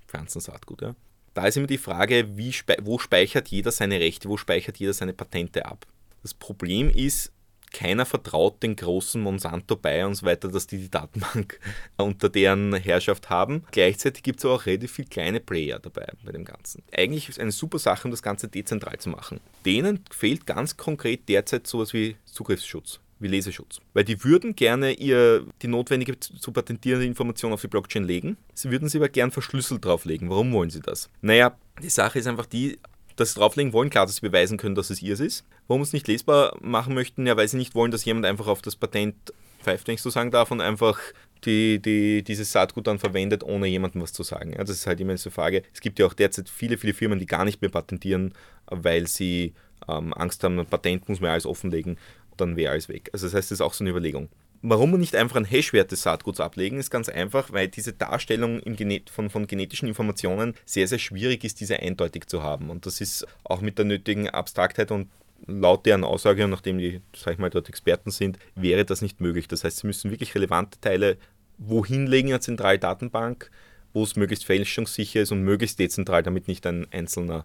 Pflanzensaatgut. 0.08 0.82
Ja. 0.82 0.94
Da 1.34 1.46
ist 1.46 1.56
immer 1.56 1.66
die 1.66 1.78
Frage, 1.78 2.36
wie, 2.36 2.54
wo 2.82 2.98
speichert 2.98 3.48
jeder 3.48 3.70
seine 3.70 4.00
Rechte, 4.00 4.28
wo 4.28 4.36
speichert 4.36 4.78
jeder 4.78 4.92
seine 4.92 5.12
Patente 5.12 5.64
ab. 5.66 5.86
Das 6.22 6.34
Problem 6.34 6.90
ist, 6.90 7.32
keiner 7.72 8.06
vertraut 8.06 8.62
den 8.62 8.76
großen 8.76 9.20
Monsanto 9.20 9.76
bei 9.76 10.04
und 10.06 10.14
so 10.14 10.26
weiter, 10.26 10.48
dass 10.48 10.66
die 10.66 10.78
die 10.78 10.90
Datenbank 10.90 11.58
unter 11.96 12.28
deren 12.28 12.74
Herrschaft 12.74 13.30
haben. 13.30 13.64
Gleichzeitig 13.70 14.22
gibt 14.22 14.38
es 14.40 14.44
auch 14.44 14.66
relativ 14.66 14.92
viele 14.92 15.08
kleine 15.08 15.40
Player 15.40 15.78
dabei 15.78 16.06
bei 16.24 16.32
dem 16.32 16.44
Ganzen. 16.44 16.82
Eigentlich 16.96 17.28
ist 17.28 17.36
es 17.36 17.40
eine 17.40 17.52
super 17.52 17.78
Sache, 17.78 18.06
um 18.06 18.10
das 18.10 18.22
Ganze 18.22 18.48
dezentral 18.48 18.98
zu 18.98 19.08
machen. 19.08 19.40
Denen 19.64 20.04
fehlt 20.10 20.46
ganz 20.46 20.76
konkret 20.76 21.28
derzeit 21.28 21.66
sowas 21.66 21.92
wie 21.92 22.16
Zugriffsschutz 22.24 23.00
wie 23.22 23.28
Leseschutz. 23.28 23.80
Weil 23.94 24.04
die 24.04 24.22
würden 24.24 24.54
gerne 24.54 24.92
ihr, 24.92 25.46
die 25.62 25.68
notwendige 25.68 26.18
zu 26.18 26.52
patentierende 26.52 27.06
Information 27.06 27.52
auf 27.52 27.60
die 27.60 27.68
Blockchain 27.68 28.04
legen. 28.04 28.36
Sie 28.52 28.70
würden 28.70 28.88
sie 28.88 28.98
aber 28.98 29.08
gern 29.08 29.30
verschlüsselt 29.30 29.84
drauflegen. 29.84 30.28
Warum 30.28 30.52
wollen 30.52 30.70
sie 30.70 30.80
das? 30.80 31.08
Naja, 31.22 31.56
die 31.80 31.88
Sache 31.88 32.18
ist 32.18 32.26
einfach 32.26 32.46
die, 32.46 32.78
das 33.22 33.34
drauflegen 33.34 33.72
wollen, 33.72 33.90
klar, 33.90 34.06
dass 34.06 34.16
sie 34.16 34.20
beweisen 34.28 34.58
können, 34.58 34.74
dass 34.74 34.90
es 34.90 35.02
ihrs 35.02 35.20
ist. 35.20 35.44
Warum 35.68 35.82
es 35.82 35.92
nicht 35.92 36.08
lesbar 36.08 36.56
machen 36.60 36.94
möchten? 36.94 37.26
Ja, 37.26 37.36
weil 37.36 37.48
sie 37.48 37.56
nicht 37.56 37.74
wollen, 37.74 37.90
dass 37.90 38.04
jemand 38.04 38.26
einfach 38.26 38.46
auf 38.46 38.62
das 38.62 38.76
Patent 38.76 39.14
pfeift, 39.62 39.86
wenn 39.86 39.94
ich 39.94 40.02
so 40.02 40.10
sagen 40.10 40.30
darf, 40.30 40.50
und 40.50 40.60
einfach 40.60 40.98
die, 41.44 41.80
die, 41.80 42.22
dieses 42.22 42.52
Saatgut 42.52 42.86
dann 42.86 42.98
verwendet, 42.98 43.42
ohne 43.42 43.66
jemandem 43.66 44.02
was 44.02 44.12
zu 44.12 44.22
sagen. 44.22 44.52
Ja, 44.52 44.58
das 44.58 44.70
ist 44.70 44.86
halt 44.86 45.00
immer 45.00 45.16
so 45.16 45.28
eine 45.28 45.34
Frage. 45.34 45.62
Es 45.72 45.80
gibt 45.80 45.98
ja 45.98 46.06
auch 46.06 46.14
derzeit 46.14 46.48
viele, 46.48 46.78
viele 46.78 46.94
Firmen, 46.94 47.18
die 47.18 47.26
gar 47.26 47.44
nicht 47.44 47.60
mehr 47.60 47.70
patentieren, 47.70 48.34
weil 48.66 49.06
sie 49.06 49.54
ähm, 49.88 50.12
Angst 50.14 50.44
haben, 50.44 50.58
ein 50.58 50.66
Patent 50.66 51.08
muss 51.08 51.20
man 51.20 51.30
alles 51.30 51.46
offenlegen, 51.46 51.98
dann 52.36 52.56
wäre 52.56 52.72
alles 52.72 52.88
weg. 52.88 53.10
Also 53.12 53.26
das 53.26 53.34
heißt, 53.34 53.50
das 53.50 53.56
ist 53.58 53.60
auch 53.60 53.74
so 53.74 53.84
eine 53.84 53.90
Überlegung. 53.90 54.28
Warum 54.64 54.92
nicht 54.92 55.16
einfach 55.16 55.36
einen 55.36 55.44
Hashwert 55.44 55.90
des 55.90 56.02
Saatguts 56.02 56.38
ablegen, 56.38 56.78
ist 56.78 56.90
ganz 56.90 57.08
einfach, 57.08 57.52
weil 57.52 57.66
diese 57.66 57.92
Darstellung 57.92 58.62
von, 59.10 59.28
von 59.28 59.48
genetischen 59.48 59.88
Informationen 59.88 60.54
sehr, 60.64 60.86
sehr 60.86 61.00
schwierig 61.00 61.42
ist, 61.42 61.60
diese 61.60 61.80
eindeutig 61.80 62.28
zu 62.28 62.44
haben. 62.44 62.70
Und 62.70 62.86
das 62.86 63.00
ist 63.00 63.26
auch 63.42 63.60
mit 63.60 63.78
der 63.78 63.86
nötigen 63.86 64.30
Abstraktheit 64.30 64.92
und 64.92 65.08
laut 65.48 65.84
deren 65.84 66.04
Aussage, 66.04 66.46
nachdem 66.46 66.78
die, 66.78 67.00
sag 67.16 67.32
ich 67.34 67.38
mal, 67.38 67.50
dort 67.50 67.68
Experten 67.68 68.12
sind, 68.12 68.38
wäre 68.54 68.84
das 68.84 69.02
nicht 69.02 69.20
möglich. 69.20 69.48
Das 69.48 69.64
heißt, 69.64 69.78
sie 69.78 69.86
müssen 69.88 70.12
wirklich 70.12 70.34
relevante 70.36 70.80
Teile 70.80 71.16
wohin 71.58 72.06
legen 72.06 72.28
in 72.28 72.34
eine 72.34 72.40
zentrale 72.40 72.78
Datenbank, 72.78 73.50
wo 73.92 74.04
es 74.04 74.14
möglichst 74.14 74.44
fälschungssicher 74.44 75.22
ist 75.22 75.32
und 75.32 75.42
möglichst 75.42 75.80
dezentral, 75.80 76.22
damit 76.22 76.46
nicht 76.46 76.64
ein 76.66 76.86
einzelner 76.92 77.44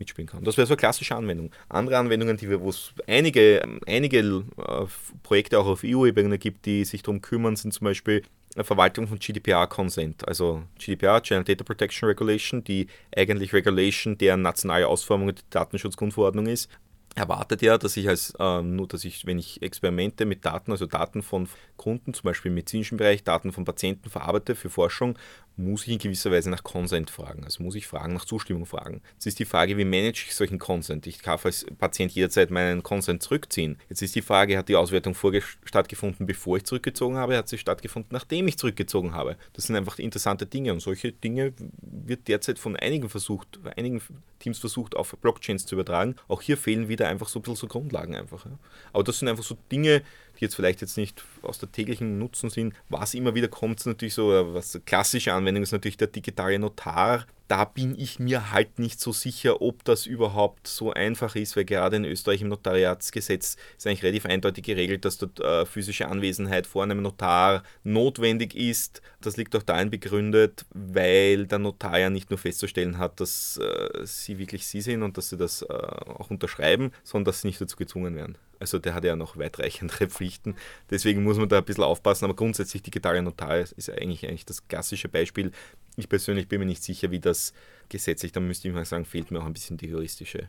mitspielen 0.00 0.28
kann. 0.28 0.42
Das 0.42 0.56
wäre 0.56 0.66
so 0.66 0.72
eine 0.72 0.78
klassische 0.78 1.14
Anwendung. 1.14 1.52
Andere 1.68 1.98
Anwendungen, 1.98 2.36
die 2.36 2.48
wir, 2.48 2.60
wo 2.60 2.70
es 2.70 2.92
einige, 3.06 3.62
einige 3.86 4.18
äh, 4.18 4.86
Projekte 5.22 5.58
auch 5.58 5.66
auf 5.66 5.82
EU-Ebene 5.84 6.38
gibt, 6.38 6.66
die 6.66 6.84
sich 6.84 7.02
darum 7.02 7.20
kümmern, 7.20 7.54
sind 7.56 7.72
zum 7.72 7.84
Beispiel 7.84 8.22
Verwaltung 8.56 9.06
von 9.06 9.18
GDPR-Consent, 9.18 10.26
also 10.26 10.64
GDPR, 10.76 11.20
General 11.20 11.44
Data 11.44 11.62
Protection 11.62 12.08
Regulation, 12.08 12.64
die 12.64 12.88
eigentlich 13.16 13.52
Regulation 13.52 14.18
deren 14.18 14.42
nationale 14.42 14.88
Ausformung 14.88 15.28
der 15.28 15.44
Datenschutzgrundverordnung 15.50 16.46
ist, 16.46 16.68
erwartet 17.14 17.62
ja, 17.62 17.78
dass 17.78 17.96
ich 17.96 18.08
als 18.08 18.34
äh, 18.38 18.62
nur, 18.62 18.86
dass 18.88 19.04
ich, 19.04 19.26
wenn 19.26 19.38
ich 19.38 19.62
Experimente 19.62 20.24
mit 20.24 20.44
Daten, 20.44 20.70
also 20.70 20.86
Daten 20.86 21.22
von 21.22 21.48
Kunden, 21.76 22.14
zum 22.14 22.24
Beispiel 22.24 22.50
im 22.50 22.54
medizinischen 22.54 22.98
Bereich, 22.98 23.24
Daten 23.24 23.52
von 23.52 23.64
Patienten 23.64 24.10
verarbeite 24.10 24.54
für 24.54 24.70
Forschung, 24.70 25.18
muss 25.60 25.86
ich 25.86 25.92
in 25.92 25.98
gewisser 25.98 26.30
Weise 26.30 26.50
nach 26.50 26.64
Consent 26.64 27.10
fragen. 27.10 27.44
Also 27.44 27.62
muss 27.62 27.74
ich 27.74 27.86
fragen, 27.86 28.14
nach 28.14 28.24
Zustimmung 28.24 28.66
fragen. 28.66 29.02
Jetzt 29.14 29.26
ist 29.26 29.38
die 29.38 29.44
Frage, 29.44 29.76
wie 29.76 29.84
manage 29.84 30.24
ich 30.26 30.34
solchen 30.34 30.58
Consent? 30.58 31.06
Ich 31.06 31.20
darf 31.22 31.44
als 31.44 31.66
Patient 31.78 32.12
jederzeit 32.12 32.50
meinen 32.50 32.82
Consent 32.82 33.22
zurückziehen. 33.22 33.78
Jetzt 33.88 34.02
ist 34.02 34.14
die 34.14 34.22
Frage, 34.22 34.56
hat 34.56 34.68
die 34.68 34.76
Auswertung 34.76 35.14
stattgefunden, 35.64 36.26
bevor 36.26 36.56
ich 36.56 36.64
zurückgezogen 36.64 37.16
habe? 37.16 37.36
Hat 37.36 37.48
sie 37.48 37.58
stattgefunden, 37.58 38.10
nachdem 38.12 38.48
ich 38.48 38.58
zurückgezogen 38.58 39.12
habe? 39.12 39.36
Das 39.52 39.66
sind 39.66 39.76
einfach 39.76 39.98
interessante 39.98 40.46
Dinge 40.46 40.72
und 40.72 40.80
solche 40.80 41.12
Dinge 41.12 41.52
wird 41.80 42.28
derzeit 42.28 42.58
von 42.58 42.76
einigen 42.76 43.08
versucht, 43.08 43.60
einigen 43.76 44.00
Teams 44.38 44.58
versucht, 44.58 44.96
auf 44.96 45.16
Blockchains 45.20 45.66
zu 45.66 45.74
übertragen. 45.74 46.16
Auch 46.28 46.42
hier 46.42 46.56
fehlen 46.56 46.88
wieder 46.88 47.08
einfach 47.08 47.28
so 47.28 47.38
ein 47.38 47.42
bisschen 47.42 47.56
so 47.56 47.66
Grundlagen 47.66 48.14
einfach. 48.14 48.46
Aber 48.92 49.04
das 49.04 49.18
sind 49.18 49.28
einfach 49.28 49.44
so 49.44 49.56
Dinge, 49.70 50.02
die 50.40 50.44
jetzt 50.46 50.54
vielleicht 50.54 50.80
jetzt 50.80 50.96
nicht 50.96 51.22
aus 51.42 51.58
der 51.58 51.70
täglichen 51.70 52.18
Nutzen 52.18 52.50
sind. 52.50 52.74
Was 52.88 53.14
immer 53.14 53.34
wieder 53.34 53.48
kommt, 53.48 53.80
ist 53.80 53.86
natürlich 53.86 54.14
so, 54.14 54.28
was 54.54 54.80
klassische 54.86 55.32
Anwendung 55.32 55.62
ist 55.62 55.72
natürlich 55.72 55.96
der 55.96 56.08
digitale 56.08 56.58
Notar. 56.58 57.26
Da 57.50 57.64
bin 57.64 57.98
ich 57.98 58.20
mir 58.20 58.52
halt 58.52 58.78
nicht 58.78 59.00
so 59.00 59.10
sicher, 59.10 59.60
ob 59.60 59.82
das 59.82 60.06
überhaupt 60.06 60.68
so 60.68 60.92
einfach 60.92 61.34
ist, 61.34 61.56
weil 61.56 61.64
gerade 61.64 61.96
in 61.96 62.04
Österreich 62.04 62.42
im 62.42 62.48
Notariatsgesetz 62.48 63.56
ist 63.76 63.86
eigentlich 63.88 64.04
relativ 64.04 64.26
eindeutig 64.26 64.64
geregelt, 64.64 65.04
dass 65.04 65.18
dort 65.18 65.40
äh, 65.40 65.66
physische 65.66 66.06
Anwesenheit 66.06 66.68
vor 66.68 66.84
einem 66.84 67.02
Notar 67.02 67.64
notwendig 67.82 68.54
ist. 68.54 69.02
Das 69.20 69.36
liegt 69.36 69.56
auch 69.56 69.64
darin 69.64 69.90
begründet, 69.90 70.64
weil 70.72 71.48
der 71.48 71.58
Notar 71.58 71.98
ja 71.98 72.08
nicht 72.08 72.30
nur 72.30 72.38
festzustellen 72.38 72.98
hat, 72.98 73.18
dass 73.18 73.56
äh, 73.56 74.06
sie 74.06 74.38
wirklich 74.38 74.68
sie 74.68 74.80
sind 74.80 75.02
und 75.02 75.18
dass 75.18 75.30
sie 75.30 75.36
das 75.36 75.62
äh, 75.62 75.74
auch 75.74 76.30
unterschreiben, 76.30 76.92
sondern 77.02 77.24
dass 77.24 77.40
sie 77.40 77.48
nicht 77.48 77.60
dazu 77.60 77.76
gezwungen 77.76 78.14
werden. 78.14 78.38
Also 78.60 78.78
der 78.78 78.94
hat 78.94 79.04
ja 79.04 79.16
noch 79.16 79.38
weitreichendere 79.38 80.06
Pflichten. 80.10 80.54
Deswegen 80.90 81.24
muss 81.24 81.38
man 81.38 81.48
da 81.48 81.58
ein 81.58 81.64
bisschen 81.64 81.82
aufpassen. 81.82 82.26
Aber 82.26 82.36
grundsätzlich 82.36 82.82
digitale 82.82 83.22
Notar 83.22 83.58
ist 83.58 83.90
eigentlich, 83.90 84.28
eigentlich 84.28 84.44
das 84.44 84.68
klassische 84.68 85.08
Beispiel. 85.08 85.50
Ich 85.96 86.08
persönlich 86.08 86.46
bin 86.46 86.60
mir 86.60 86.66
nicht 86.66 86.84
sicher, 86.84 87.10
wie 87.10 87.20
das 87.20 87.39
gesetzlich, 87.88 88.32
da 88.32 88.40
müsste 88.40 88.68
ich 88.68 88.74
mal 88.74 88.84
sagen, 88.84 89.04
fehlt 89.04 89.30
mir 89.30 89.40
auch 89.40 89.46
ein 89.46 89.52
bisschen 89.52 89.76
die 89.76 89.88
juristische, 89.88 90.48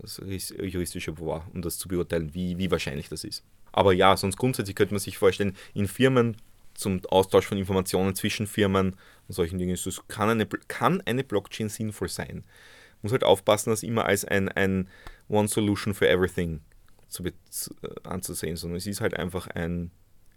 das 0.00 0.20
juristische 0.58 1.12
Pouvoir, 1.12 1.46
um 1.52 1.62
das 1.62 1.78
zu 1.78 1.88
beurteilen, 1.88 2.34
wie, 2.34 2.58
wie 2.58 2.70
wahrscheinlich 2.70 3.08
das 3.08 3.24
ist. 3.24 3.44
Aber 3.72 3.92
ja, 3.92 4.16
sonst 4.16 4.36
grundsätzlich 4.36 4.74
könnte 4.74 4.94
man 4.94 5.00
sich 5.00 5.18
vorstellen, 5.18 5.54
in 5.74 5.86
Firmen 5.86 6.36
zum 6.74 7.00
Austausch 7.06 7.46
von 7.46 7.58
Informationen 7.58 8.14
zwischen 8.14 8.46
Firmen 8.46 8.96
und 9.28 9.34
solchen 9.34 9.58
Dingen, 9.58 9.78
das 9.82 10.02
kann 10.08 10.28
eine, 10.28 10.46
kann 10.46 11.02
eine 11.02 11.24
Blockchain 11.24 11.68
sinnvoll 11.68 12.08
sein. 12.08 12.44
Muss 13.02 13.12
halt 13.12 13.24
aufpassen, 13.24 13.70
dass 13.70 13.82
immer 13.82 14.06
als 14.06 14.24
ein, 14.24 14.48
ein 14.48 14.88
One 15.28 15.48
Solution 15.48 15.94
for 15.94 16.08
Everything 16.08 16.60
zu, 17.08 17.24
äh, 17.24 17.32
anzusehen, 18.04 18.56
sondern 18.56 18.78
es 18.78 18.86
ist 18.86 19.00
halt 19.00 19.14
einfach 19.14 19.46
ein, 19.48 19.90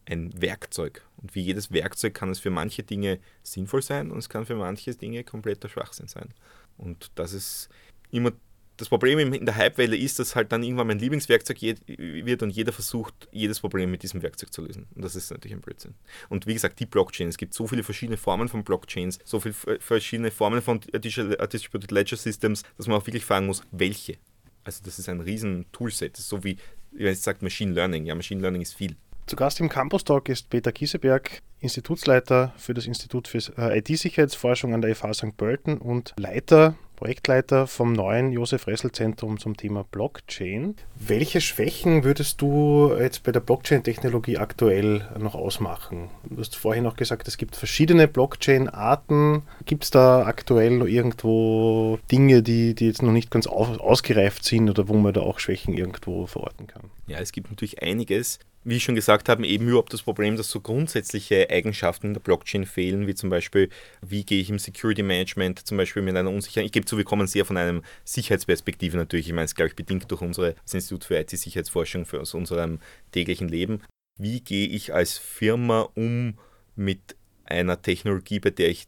ein 0.10 0.42
Werkzeug. 0.42 1.06
Und 1.18 1.36
wie 1.36 1.42
jedes 1.42 1.72
Werkzeug 1.72 2.14
kann 2.14 2.30
es 2.30 2.40
für 2.40 2.50
manche 2.50 2.84
Dinge 2.84 3.20
sinnvoll 3.44 3.82
sein 3.82 4.12
und 4.12 4.18
es 4.18 4.30
kann 4.30 4.46
für 4.46 4.56
manche 4.56 4.96
Dinge 4.96 5.24
kompletter 5.24 5.70
Schwachsinn 5.70 6.08
sein. 6.08 6.34
Und 6.78 7.12
das 7.16 7.34
ist 7.34 7.70
immer 8.12 8.32
das 8.80 8.88
Problem 8.88 9.20
in 9.20 9.46
der 9.46 9.58
Hypewelle 9.58 9.98
ist, 9.98 10.20
dass 10.20 10.38
halt 10.38 10.54
dann 10.54 10.64
irgendwann 10.64 10.88
mein 10.88 11.00
Lieblingswerkzeug 11.00 11.62
wird 11.62 12.42
und 12.42 12.50
jeder 12.50 12.72
versucht, 12.72 13.28
jedes 13.32 13.60
Problem 13.60 13.92
mit 13.92 14.04
diesem 14.04 14.22
Werkzeug 14.22 14.54
zu 14.54 14.62
lösen. 14.62 14.88
Und 14.96 15.04
das 15.04 15.18
ist 15.18 15.32
natürlich 15.32 15.54
ein 15.54 15.62
Blödsinn. 15.62 15.96
Und 16.30 16.48
wie 16.48 16.54
gesagt, 16.54 16.80
die 16.80 16.86
Blockchain, 16.86 17.28
es 17.28 17.38
gibt 17.38 17.54
so 17.54 17.68
viele 17.68 17.84
verschiedene 17.84 18.16
Formen 18.16 18.48
von 18.48 18.64
Blockchains, 18.64 19.20
so 19.26 19.42
viele 19.42 19.54
verschiedene 19.54 20.32
Formen 20.32 20.62
von 20.62 20.80
Distributed 20.80 21.92
Ledger 21.92 22.16
Systems, 22.16 22.64
dass 22.78 22.88
man 22.88 22.98
auch 22.98 23.06
wirklich 23.06 23.26
fragen 23.26 23.48
muss, 23.48 23.64
welche. 23.72 24.18
Also 24.64 24.82
das 24.86 24.98
ist 24.98 25.10
ein 25.10 25.20
riesen 25.20 25.66
Toolset. 25.74 26.14
Das 26.14 26.22
ist 26.22 26.30
so 26.30 26.46
wie, 26.46 26.56
wenn 26.92 27.12
ich 27.12 27.20
sage 27.20 27.40
Machine 27.42 27.74
Learning. 27.74 28.06
Ja, 28.06 28.16
Machine 28.16 28.40
Learning 28.40 28.62
ist 28.62 28.76
viel. 28.76 28.96
Zu 29.30 29.36
Gast 29.36 29.60
im 29.60 29.70
Campus 29.70 30.04
Talk 30.04 30.28
ist 30.28 30.50
Peter 30.50 30.72
Kieseberg, 30.72 31.44
Institutsleiter 31.60 32.52
für 32.58 32.74
das 32.74 32.88
Institut 32.88 33.28
für 33.28 33.38
äh, 33.60 33.78
IT-Sicherheitsforschung 33.78 34.74
an 34.74 34.82
der 34.82 34.96
FH 34.96 35.14
St. 35.14 35.38
Pölten 35.38 35.78
und 35.78 36.16
Leiter 36.18 36.74
Projektleiter 36.96 37.66
vom 37.66 37.94
neuen 37.94 38.34
Josef 38.34 38.68
Ressel 38.68 38.92
Zentrum 38.92 39.40
zum 39.40 39.56
Thema 39.56 39.86
Blockchain. 39.90 40.76
Welche 40.96 41.40
Schwächen 41.40 42.04
würdest 42.04 42.42
du 42.42 42.92
jetzt 43.00 43.24
bei 43.24 43.32
der 43.32 43.40
Blockchain-Technologie 43.40 44.38
aktuell 44.38 45.08
noch 45.18 45.34
ausmachen? 45.34 46.10
Du 46.24 46.40
hast 46.40 46.58
vorhin 46.58 46.84
noch 46.84 46.98
gesagt, 46.98 47.30
es 47.30 47.38
gibt 47.38 47.56
verschiedene 47.56 48.10
Blockchain-Arten. 48.10 49.44
Gibt 49.64 49.86
es 49.86 49.92
da 49.92 50.26
aktuell 50.26 50.72
noch 50.72 50.88
irgendwo 50.88 52.00
Dinge, 52.12 52.44
die, 52.44 52.76
die 52.76 52.88
jetzt 52.88 53.02
noch 53.02 53.14
nicht 53.14 53.32
ganz 53.32 53.48
ausgereift 53.48 54.44
sind 54.44 54.70
oder 54.70 54.90
wo 54.90 54.96
man 54.96 55.14
da 55.14 55.22
auch 55.22 55.40
Schwächen 55.40 55.74
irgendwo 55.74 56.26
verorten 56.26 56.68
kann? 56.68 56.92
Ja, 57.08 57.20
es 57.20 57.32
gibt 57.32 57.50
natürlich 57.50 57.82
einiges 57.82 58.40
wie 58.64 58.76
ich 58.76 58.84
schon 58.84 58.96
gesagt 58.96 59.30
habe, 59.30 59.46
eben 59.48 59.68
überhaupt 59.68 59.94
das 59.94 60.02
Problem, 60.02 60.36
dass 60.36 60.50
so 60.50 60.60
grundsätzliche 60.60 61.50
Eigenschaften 61.50 62.14
der 62.14 62.22
Blockchain 62.22 62.66
fehlen, 62.66 63.08
wie 63.08 63.16
zum 63.16 63.30
Beispiel, 63.30 63.70
wie 64.02 64.26
gehe 64.26 64.42
ich 64.42 64.50
im 64.50 64.60
Security 64.60 65.02
Management 65.02 65.66
zum 65.66 65.78
Beispiel 65.78 66.02
mit 66.02 66.16
einer 66.16 66.30
Unsicherheit. 66.30 66.66
Ich 66.66 66.72
gebe 66.72 66.86
zu, 66.86 66.98
wir 66.98 67.06
kommen 67.06 67.28
sehr 67.28 67.46
von 67.46 67.58
einem 67.58 67.84
Sicherheitsperspektive 68.04 68.98
natürlich. 68.98 69.28
Ich 69.28 69.34
meine, 69.34 69.46
es 69.46 69.56
glaube 69.56 69.70
ich, 69.70 69.76
bedingt 69.76 70.10
durch 70.12 70.22
unser 70.22 70.56
Institut 70.62 71.06
für 71.06 71.18
IT-Sicherheitsforschung, 71.18 72.06
für 72.06 72.20
aus 72.20 72.34
unserem 72.34 72.80
täglichen 73.12 73.48
Leben. 73.48 73.82
Wie 74.18 74.42
gehe 74.42 74.68
ich 74.68 74.94
als 74.94 75.18
Firma 75.18 75.90
um 75.96 76.38
mit 76.76 77.16
einer 77.46 77.82
Technologie, 77.82 78.40
bei 78.40 78.50
der 78.50 78.70
ich 78.70 78.88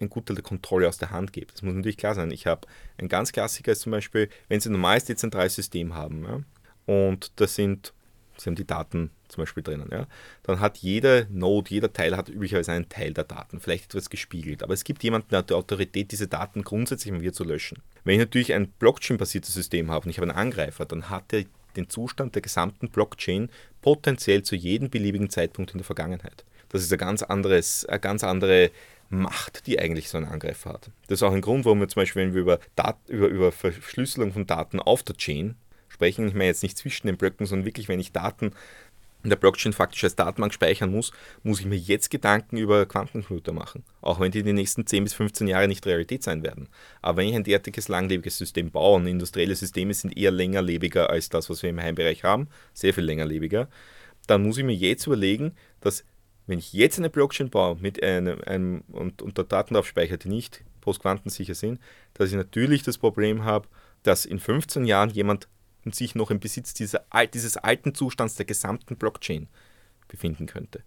ein 0.00 0.08
Gutteil 0.08 0.36
der 0.36 0.42
Kontrolle 0.42 0.88
aus 0.88 0.96
der 0.96 1.10
Hand 1.10 1.34
gebe? 1.34 1.52
Das 1.52 1.60
muss 1.60 1.74
natürlich 1.74 1.98
klar 1.98 2.14
sein. 2.14 2.30
Ich 2.30 2.46
habe 2.46 2.66
ein 2.96 3.08
ganz 3.08 3.32
Klassiker 3.32 3.72
ist 3.72 3.82
zum 3.82 3.92
Beispiel, 3.92 4.30
wenn 4.48 4.60
Sie 4.60 4.70
ein 4.70 4.72
normales 4.72 5.04
dezentrales 5.04 5.54
System 5.54 5.94
haben 5.94 6.24
ja, 6.24 6.40
und 6.86 7.32
das 7.36 7.54
sind 7.54 7.92
Sie 8.40 8.48
haben 8.48 8.56
die 8.56 8.66
Daten 8.66 9.10
zum 9.28 9.42
Beispiel 9.42 9.62
drinnen, 9.62 9.88
ja, 9.92 10.06
dann 10.42 10.60
hat 10.60 10.78
jeder 10.78 11.26
Node, 11.30 11.70
jeder 11.70 11.92
Teil 11.92 12.16
hat 12.16 12.28
üblicherweise 12.28 12.72
einen 12.72 12.88
Teil 12.88 13.12
der 13.12 13.24
Daten, 13.24 13.60
vielleicht 13.60 13.86
etwas 13.86 14.10
gespiegelt, 14.10 14.62
aber 14.62 14.74
es 14.74 14.84
gibt 14.84 15.02
jemanden, 15.02 15.28
der 15.30 15.40
hat 15.40 15.50
die 15.50 15.54
Autorität, 15.54 16.10
diese 16.10 16.26
Daten 16.26 16.62
grundsätzlich 16.62 17.12
mal 17.12 17.20
wieder 17.20 17.32
zu 17.32 17.44
löschen. 17.44 17.82
Wenn 18.04 18.14
ich 18.14 18.20
natürlich 18.20 18.54
ein 18.54 18.68
Blockchain-basiertes 18.68 19.54
System 19.54 19.90
habe 19.90 20.04
und 20.04 20.10
ich 20.10 20.18
habe 20.18 20.28
einen 20.28 20.38
Angreifer, 20.38 20.86
dann 20.86 21.10
hat 21.10 21.32
er 21.32 21.44
den 21.76 21.88
Zustand 21.88 22.34
der 22.34 22.42
gesamten 22.42 22.88
Blockchain 22.88 23.48
potenziell 23.82 24.42
zu 24.42 24.56
jedem 24.56 24.90
beliebigen 24.90 25.30
Zeitpunkt 25.30 25.72
in 25.72 25.78
der 25.78 25.84
Vergangenheit. 25.84 26.44
Das 26.68 26.82
ist 26.82 26.92
ein 26.92 26.98
ganz 26.98 27.22
anderes, 27.22 27.84
eine 27.86 28.00
ganz 28.00 28.24
andere 28.24 28.70
Macht, 29.08 29.66
die 29.66 29.78
eigentlich 29.78 30.08
so 30.08 30.18
ein 30.18 30.24
Angreifer 30.24 30.72
hat. 30.72 30.90
Das 31.08 31.18
ist 31.18 31.22
auch 31.22 31.32
ein 31.32 31.40
Grund, 31.40 31.64
warum 31.64 31.80
wir 31.80 31.88
zum 31.88 32.02
Beispiel, 32.02 32.22
wenn 32.22 32.34
wir 32.34 32.42
über, 32.42 32.60
Dat 32.76 32.96
über, 33.08 33.26
über 33.26 33.50
Verschlüsselung 33.52 34.32
von 34.32 34.46
Daten 34.46 34.78
auf 34.78 35.02
der 35.02 35.16
Chain 35.16 35.56
sprechen, 36.00 36.28
ich 36.28 36.34
meine 36.34 36.46
jetzt 36.46 36.62
nicht 36.62 36.78
zwischen 36.78 37.08
den 37.08 37.18
Blöcken, 37.18 37.44
sondern 37.44 37.66
wirklich, 37.66 37.88
wenn 37.88 38.00
ich 38.00 38.12
Daten 38.12 38.52
in 39.22 39.28
der 39.28 39.36
Blockchain 39.36 39.74
faktisch 39.74 40.02
als 40.02 40.16
Datenbank 40.16 40.54
speichern 40.54 40.90
muss, 40.90 41.12
muss 41.42 41.60
ich 41.60 41.66
mir 41.66 41.76
jetzt 41.76 42.10
Gedanken 42.10 42.56
über 42.56 42.86
Quantencomputer 42.86 43.52
machen. 43.52 43.84
Auch 44.00 44.18
wenn 44.18 44.32
die 44.32 44.38
in 44.38 44.46
den 44.46 44.56
nächsten 44.56 44.86
10 44.86 45.04
bis 45.04 45.12
15 45.12 45.46
Jahren 45.46 45.68
nicht 45.68 45.84
Realität 45.84 46.22
sein 46.22 46.42
werden. 46.42 46.70
Aber 47.02 47.18
wenn 47.18 47.28
ich 47.28 47.34
ein 47.34 47.44
derartiges 47.44 47.88
langlebiges 47.88 48.38
System 48.38 48.70
baue, 48.70 48.96
und 48.96 49.06
industrielle 49.06 49.54
Systeme 49.54 49.92
sind 49.92 50.16
eher 50.16 50.30
längerlebiger 50.30 51.10
als 51.10 51.28
das, 51.28 51.50
was 51.50 51.62
wir 51.62 51.68
im 51.68 51.80
Heimbereich 51.80 52.24
haben, 52.24 52.48
sehr 52.72 52.94
viel 52.94 53.04
längerlebiger, 53.04 53.68
dann 54.26 54.42
muss 54.42 54.56
ich 54.56 54.64
mir 54.64 54.74
jetzt 54.74 55.06
überlegen, 55.06 55.52
dass 55.82 56.04
wenn 56.46 56.58
ich 56.58 56.72
jetzt 56.72 56.98
eine 56.98 57.10
Blockchain 57.10 57.50
baue 57.50 57.76
mit 57.78 58.02
einem, 58.02 58.40
einem 58.46 58.84
und, 58.90 59.20
dort 59.34 59.52
Daten 59.52 59.74
drauf 59.74 59.86
speichere, 59.86 60.16
die 60.16 60.30
nicht 60.30 60.64
postquantensicher 60.80 61.54
sind, 61.54 61.78
dass 62.14 62.30
ich 62.30 62.36
natürlich 62.36 62.84
das 62.84 62.96
Problem 62.96 63.44
habe, 63.44 63.68
dass 64.02 64.24
in 64.24 64.38
15 64.38 64.86
Jahren 64.86 65.10
jemand 65.10 65.46
und 65.84 65.94
sich 65.94 66.14
noch 66.14 66.30
im 66.30 66.40
Besitz 66.40 66.74
dieser, 66.74 67.04
dieses 67.32 67.56
alten 67.56 67.94
Zustands 67.94 68.36
der 68.36 68.46
gesamten 68.46 68.96
Blockchain 68.96 69.48
befinden 70.08 70.46
könnte. 70.46 70.82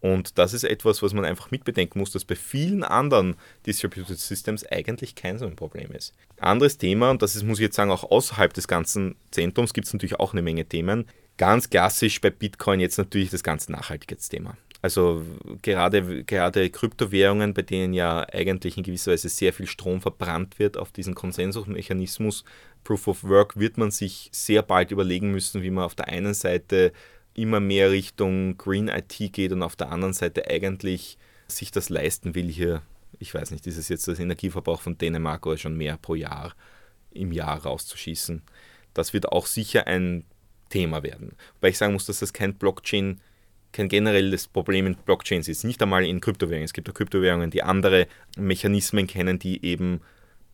Und 0.00 0.38
das 0.38 0.52
ist 0.52 0.64
etwas, 0.64 1.02
was 1.02 1.12
man 1.12 1.24
einfach 1.24 1.50
mitbedenken 1.50 1.98
muss, 1.98 2.12
dass 2.12 2.24
bei 2.24 2.36
vielen 2.36 2.84
anderen 2.84 3.34
Distributed 3.66 4.18
Systems 4.18 4.64
eigentlich 4.64 5.16
kein 5.16 5.38
so 5.38 5.46
ein 5.46 5.56
Problem 5.56 5.90
ist. 5.90 6.14
Anderes 6.38 6.78
Thema, 6.78 7.10
und 7.10 7.20
das 7.20 7.34
ist, 7.34 7.42
muss 7.42 7.58
ich 7.58 7.64
jetzt 7.64 7.76
sagen, 7.76 7.90
auch 7.90 8.08
außerhalb 8.08 8.52
des 8.54 8.68
ganzen 8.68 9.16
Zentrums 9.32 9.74
gibt 9.74 9.88
es 9.88 9.92
natürlich 9.92 10.20
auch 10.20 10.32
eine 10.32 10.42
Menge 10.42 10.64
Themen. 10.66 11.06
Ganz 11.36 11.68
klassisch 11.68 12.20
bei 12.20 12.30
Bitcoin 12.30 12.80
jetzt 12.80 12.98
natürlich 12.98 13.30
das 13.30 13.42
ganze 13.42 13.72
Nachhaltigkeitsthema. 13.72 14.56
Also 14.80 15.24
gerade, 15.62 16.22
gerade 16.24 16.70
Kryptowährungen, 16.70 17.52
bei 17.52 17.62
denen 17.62 17.94
ja 17.94 18.24
eigentlich 18.32 18.76
in 18.76 18.84
gewisser 18.84 19.10
Weise 19.10 19.28
sehr 19.28 19.52
viel 19.52 19.66
Strom 19.66 20.00
verbrannt 20.00 20.60
wird 20.60 20.76
auf 20.76 20.92
diesen 20.92 21.16
Konsensusmechanismus, 21.16 22.44
Proof 22.84 23.08
of 23.08 23.24
Work, 23.24 23.58
wird 23.58 23.78
man 23.78 23.90
sich 23.90 24.30
sehr 24.32 24.62
bald 24.62 24.90
überlegen 24.90 25.30
müssen, 25.30 25.62
wie 25.62 25.70
man 25.70 25.84
auf 25.84 25.94
der 25.94 26.08
einen 26.08 26.34
Seite 26.34 26.92
immer 27.34 27.60
mehr 27.60 27.90
Richtung 27.90 28.56
Green 28.56 28.88
IT 28.88 29.32
geht 29.32 29.52
und 29.52 29.62
auf 29.62 29.76
der 29.76 29.90
anderen 29.90 30.14
Seite 30.14 30.48
eigentlich 30.48 31.18
sich 31.46 31.70
das 31.70 31.88
leisten 31.88 32.34
will, 32.34 32.48
hier, 32.48 32.82
ich 33.18 33.34
weiß 33.34 33.50
nicht, 33.50 33.66
ist 33.66 33.78
es 33.78 33.88
jetzt 33.88 34.08
das 34.08 34.18
Energieverbrauch 34.18 34.80
von 34.80 34.98
Dänemark 34.98 35.46
oder 35.46 35.56
schon 35.56 35.76
mehr 35.76 35.96
pro 35.96 36.14
Jahr 36.14 36.54
im 37.10 37.32
Jahr 37.32 37.62
rauszuschießen. 37.62 38.42
Das 38.94 39.12
wird 39.12 39.30
auch 39.30 39.46
sicher 39.46 39.86
ein 39.86 40.24
Thema 40.68 41.02
werden. 41.02 41.32
Weil 41.60 41.70
ich 41.70 41.78
sagen 41.78 41.94
muss, 41.94 42.06
dass 42.06 42.20
das 42.20 42.32
kein 42.32 42.54
Blockchain 42.54 43.20
kein 43.72 43.88
generelles 43.88 44.48
Problem 44.48 44.86
in 44.86 44.94
Blockchains 44.94 45.48
ist. 45.48 45.64
Nicht 45.64 45.82
einmal 45.82 46.04
in 46.04 46.20
Kryptowährungen. 46.20 46.64
Es 46.64 46.72
gibt 46.72 46.88
auch 46.88 46.94
Kryptowährungen, 46.94 47.50
die 47.50 47.62
andere 47.62 48.06
Mechanismen 48.36 49.06
kennen, 49.06 49.38
die 49.38 49.64
eben 49.64 50.00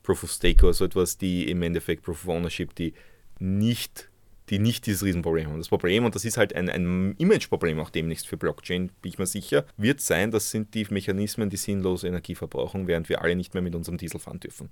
Proof 0.04 0.22
of 0.22 0.30
Stake 0.30 0.64
oder 0.64 0.74
so 0.74 0.84
etwas, 0.84 1.18
die 1.18 1.50
im 1.50 1.62
Endeffekt 1.62 2.04
Proof 2.04 2.24
of 2.24 2.28
Ownership, 2.28 2.74
die 2.76 2.94
nicht, 3.40 4.08
die 4.50 4.60
nicht 4.60 4.86
dieses 4.86 5.02
Riesenproblem 5.02 5.48
haben. 5.48 5.58
Das 5.58 5.68
Problem, 5.68 6.04
und 6.04 6.14
das 6.14 6.24
ist 6.24 6.36
halt 6.36 6.54
ein, 6.54 6.68
ein 6.68 7.16
Image-Problem 7.18 7.80
auch 7.80 7.90
demnächst 7.90 8.28
für 8.28 8.36
Blockchain, 8.36 8.90
bin 9.02 9.10
ich 9.10 9.18
mir 9.18 9.26
sicher, 9.26 9.64
wird 9.76 10.00
sein, 10.00 10.30
das 10.30 10.50
sind 10.50 10.74
die 10.74 10.86
Mechanismen, 10.90 11.50
die 11.50 11.56
sinnlose 11.56 12.06
Energie 12.06 12.36
verbrauchen, 12.36 12.86
während 12.86 13.08
wir 13.08 13.22
alle 13.22 13.34
nicht 13.34 13.54
mehr 13.54 13.62
mit 13.62 13.74
unserem 13.74 13.98
Diesel 13.98 14.20
fahren 14.20 14.40
dürfen. 14.40 14.70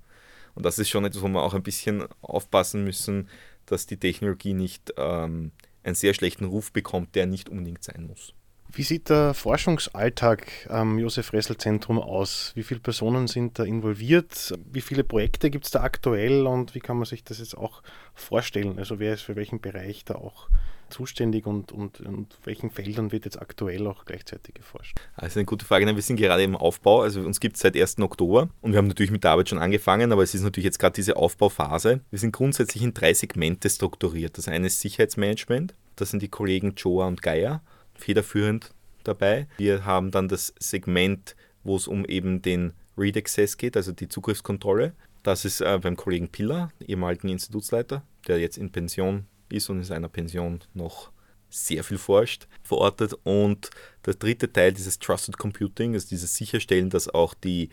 Und 0.55 0.65
das 0.65 0.77
ist 0.79 0.89
schon 0.89 1.03
etwas, 1.03 1.21
wo 1.23 1.27
wir 1.27 1.41
auch 1.41 1.55
ein 1.55 1.63
bisschen 1.63 2.05
aufpassen 2.21 2.83
müssen, 2.83 3.27
dass 3.65 3.87
die 3.87 3.97
Technologie 3.97 4.53
nicht 4.53 4.93
ähm, 4.97 5.51
einen 5.83 5.95
sehr 5.95 6.13
schlechten 6.13 6.45
Ruf 6.45 6.71
bekommt, 6.71 7.15
der 7.15 7.25
nicht 7.25 7.49
unbedingt 7.49 7.83
sein 7.83 8.05
muss. 8.07 8.33
Wie 8.75 8.81
sieht 8.81 9.09
der 9.09 9.35
Forschungsalltag 9.35 10.67
am 10.67 10.97
Josef-Ressel-Zentrum 10.97 11.99
aus? 11.99 12.53
Wie 12.55 12.63
viele 12.63 12.79
Personen 12.79 13.27
sind 13.27 13.59
da 13.59 13.65
involviert? 13.65 14.55
Wie 14.71 14.81
viele 14.81 15.03
Projekte 15.03 15.51
gibt 15.51 15.65
es 15.65 15.71
da 15.71 15.83
aktuell 15.83 16.47
und 16.47 16.73
wie 16.73 16.79
kann 16.79 16.97
man 16.97 17.05
sich 17.05 17.23
das 17.23 17.37
jetzt 17.37 17.55
auch 17.55 17.83
vorstellen? 18.15 18.79
Also 18.79 18.97
wer 18.97 19.13
ist 19.13 19.21
für 19.21 19.35
welchen 19.35 19.61
Bereich 19.61 20.05
da 20.05 20.15
auch 20.15 20.49
zuständig 20.89 21.45
und, 21.45 21.71
und, 21.71 22.01
und 22.01 22.35
welchen 22.45 22.71
Feldern 22.71 23.11
wird 23.11 23.25
jetzt 23.25 23.39
aktuell 23.39 23.85
auch 23.85 24.05
gleichzeitig 24.05 24.55
geforscht? 24.55 24.97
Also 25.15 25.39
eine 25.39 25.45
gute 25.45 25.65
Frage. 25.65 25.85
Wir 25.85 26.01
sind 26.01 26.15
gerade 26.15 26.41
im 26.41 26.55
Aufbau. 26.55 27.01
Also 27.01 27.21
uns 27.21 27.39
gibt 27.39 27.57
es 27.57 27.61
seit 27.61 27.77
1. 27.77 27.99
Oktober 27.99 28.49
und 28.61 28.71
wir 28.71 28.79
haben 28.79 28.87
natürlich 28.87 29.11
mit 29.11 29.23
der 29.23 29.31
Arbeit 29.31 29.49
schon 29.49 29.59
angefangen, 29.59 30.11
aber 30.11 30.23
es 30.23 30.33
ist 30.33 30.41
natürlich 30.41 30.65
jetzt 30.65 30.79
gerade 30.79 30.95
diese 30.95 31.15
Aufbauphase. 31.15 32.01
Wir 32.09 32.17
sind 32.17 32.31
grundsätzlich 32.31 32.81
in 32.81 32.95
drei 32.95 33.13
Segmente 33.13 33.69
strukturiert. 33.69 34.35
Das 34.39 34.47
eine 34.47 34.65
ist 34.65 34.81
Sicherheitsmanagement. 34.81 35.75
Das 35.95 36.09
sind 36.09 36.23
die 36.23 36.29
Kollegen 36.29 36.73
Joa 36.75 37.05
und 37.05 37.21
Geier, 37.21 37.61
federführend 37.95 38.71
dabei. 39.03 39.47
Wir 39.57 39.85
haben 39.85 40.11
dann 40.11 40.27
das 40.27 40.53
Segment, 40.59 41.35
wo 41.63 41.75
es 41.75 41.87
um 41.87 42.05
eben 42.05 42.41
den 42.41 42.73
Read 42.97 43.17
Access 43.17 43.57
geht, 43.57 43.75
also 43.75 43.91
die 43.91 44.07
Zugriffskontrolle. 44.07 44.93
Das 45.23 45.45
ist 45.45 45.61
äh, 45.61 45.79
beim 45.81 45.95
Kollegen 45.95 46.29
Piller, 46.29 46.71
ehemaligen 46.85 47.29
Institutsleiter, 47.29 48.03
der 48.27 48.39
jetzt 48.39 48.57
in 48.57 48.71
Pension 48.71 49.25
ist 49.49 49.69
und 49.69 49.77
in 49.77 49.83
seiner 49.83 50.09
Pension 50.09 50.59
noch 50.73 51.11
sehr 51.49 51.83
viel 51.83 51.97
forscht, 51.97 52.47
verortet. 52.63 53.13
Und 53.23 53.69
der 54.05 54.15
dritte 54.15 54.51
Teil 54.51 54.73
dieses 54.73 54.99
Trusted 54.99 55.37
Computing, 55.37 55.93
also 55.93 56.09
dieses 56.09 56.35
Sicherstellen, 56.35 56.89
dass 56.89 57.07
auch 57.07 57.33
die, 57.33 57.69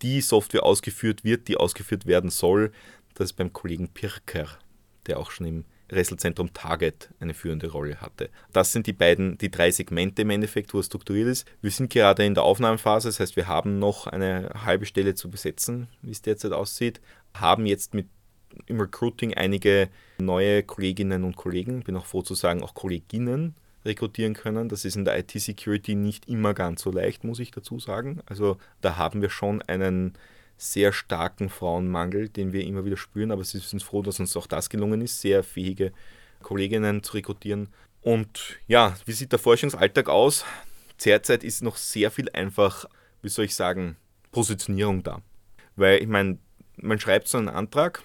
die 0.00 0.20
Software 0.20 0.64
ausgeführt 0.64 1.22
wird, 1.22 1.48
die 1.48 1.56
ausgeführt 1.56 2.06
werden 2.06 2.30
soll, 2.30 2.72
das 3.14 3.26
ist 3.26 3.32
beim 3.34 3.52
Kollegen 3.52 3.88
Pirker, 3.88 4.48
der 5.06 5.18
auch 5.18 5.30
schon 5.30 5.46
im 5.46 5.64
Resselzentrum 5.92 6.52
Target 6.52 7.10
eine 7.20 7.34
führende 7.34 7.70
Rolle 7.70 8.00
hatte. 8.00 8.30
Das 8.52 8.72
sind 8.72 8.86
die 8.86 8.92
beiden, 8.92 9.38
die 9.38 9.50
drei 9.50 9.70
Segmente 9.70 10.22
im 10.22 10.30
Endeffekt, 10.30 10.74
wo 10.74 10.80
es 10.80 10.86
strukturiert 10.86 11.28
ist. 11.28 11.46
Wir 11.60 11.70
sind 11.70 11.90
gerade 11.90 12.24
in 12.24 12.34
der 12.34 12.44
Aufnahmephase, 12.44 13.08
das 13.08 13.20
heißt, 13.20 13.36
wir 13.36 13.46
haben 13.46 13.78
noch 13.78 14.06
eine 14.06 14.50
halbe 14.64 14.86
Stelle 14.86 15.14
zu 15.14 15.30
besetzen, 15.30 15.88
wie 16.00 16.10
es 16.10 16.22
derzeit 16.22 16.52
aussieht, 16.52 17.00
haben 17.34 17.66
jetzt 17.66 17.94
mit 17.94 18.06
im 18.66 18.80
Recruiting 18.80 19.34
einige 19.34 19.88
neue 20.18 20.62
Kolleginnen 20.62 21.24
und 21.24 21.36
Kollegen, 21.36 21.82
bin 21.82 21.96
auch 21.96 22.04
froh 22.04 22.22
zu 22.22 22.34
sagen, 22.34 22.62
auch 22.62 22.74
Kolleginnen 22.74 23.54
rekrutieren 23.84 24.34
können. 24.34 24.68
Das 24.68 24.84
ist 24.84 24.96
in 24.96 25.04
der 25.04 25.18
IT-Security 25.18 25.94
nicht 25.94 26.28
immer 26.28 26.54
ganz 26.54 26.82
so 26.82 26.90
leicht, 26.90 27.24
muss 27.24 27.40
ich 27.40 27.50
dazu 27.50 27.78
sagen. 27.78 28.20
Also 28.26 28.58
da 28.80 28.96
haben 28.96 29.22
wir 29.22 29.30
schon 29.30 29.62
einen 29.62 30.14
sehr 30.56 30.92
starken 30.92 31.48
Frauenmangel, 31.48 32.28
den 32.28 32.52
wir 32.52 32.64
immer 32.64 32.84
wieder 32.84 32.96
spüren, 32.96 33.30
aber 33.30 33.44
sie 33.44 33.58
sind 33.58 33.82
froh, 33.82 34.02
dass 34.02 34.20
uns 34.20 34.36
auch 34.36 34.46
das 34.46 34.70
gelungen 34.70 35.00
ist, 35.00 35.20
sehr 35.20 35.42
fähige 35.42 35.92
Kolleginnen 36.42 37.02
zu 37.02 37.14
rekrutieren. 37.14 37.68
Und 38.00 38.58
ja, 38.66 38.96
wie 39.06 39.12
sieht 39.12 39.32
der 39.32 39.38
Forschungsalltag 39.38 40.08
aus? 40.08 40.44
Derzeit 41.04 41.44
ist 41.44 41.62
noch 41.62 41.76
sehr 41.76 42.10
viel 42.10 42.28
einfach, 42.30 42.86
wie 43.22 43.28
soll 43.28 43.46
ich 43.46 43.54
sagen, 43.54 43.96
Positionierung 44.30 45.02
da. 45.02 45.22
Weil 45.76 46.02
ich 46.02 46.08
meine, 46.08 46.38
man 46.76 46.98
schreibt 46.98 47.28
so 47.28 47.38
einen 47.38 47.48
Antrag, 47.48 48.02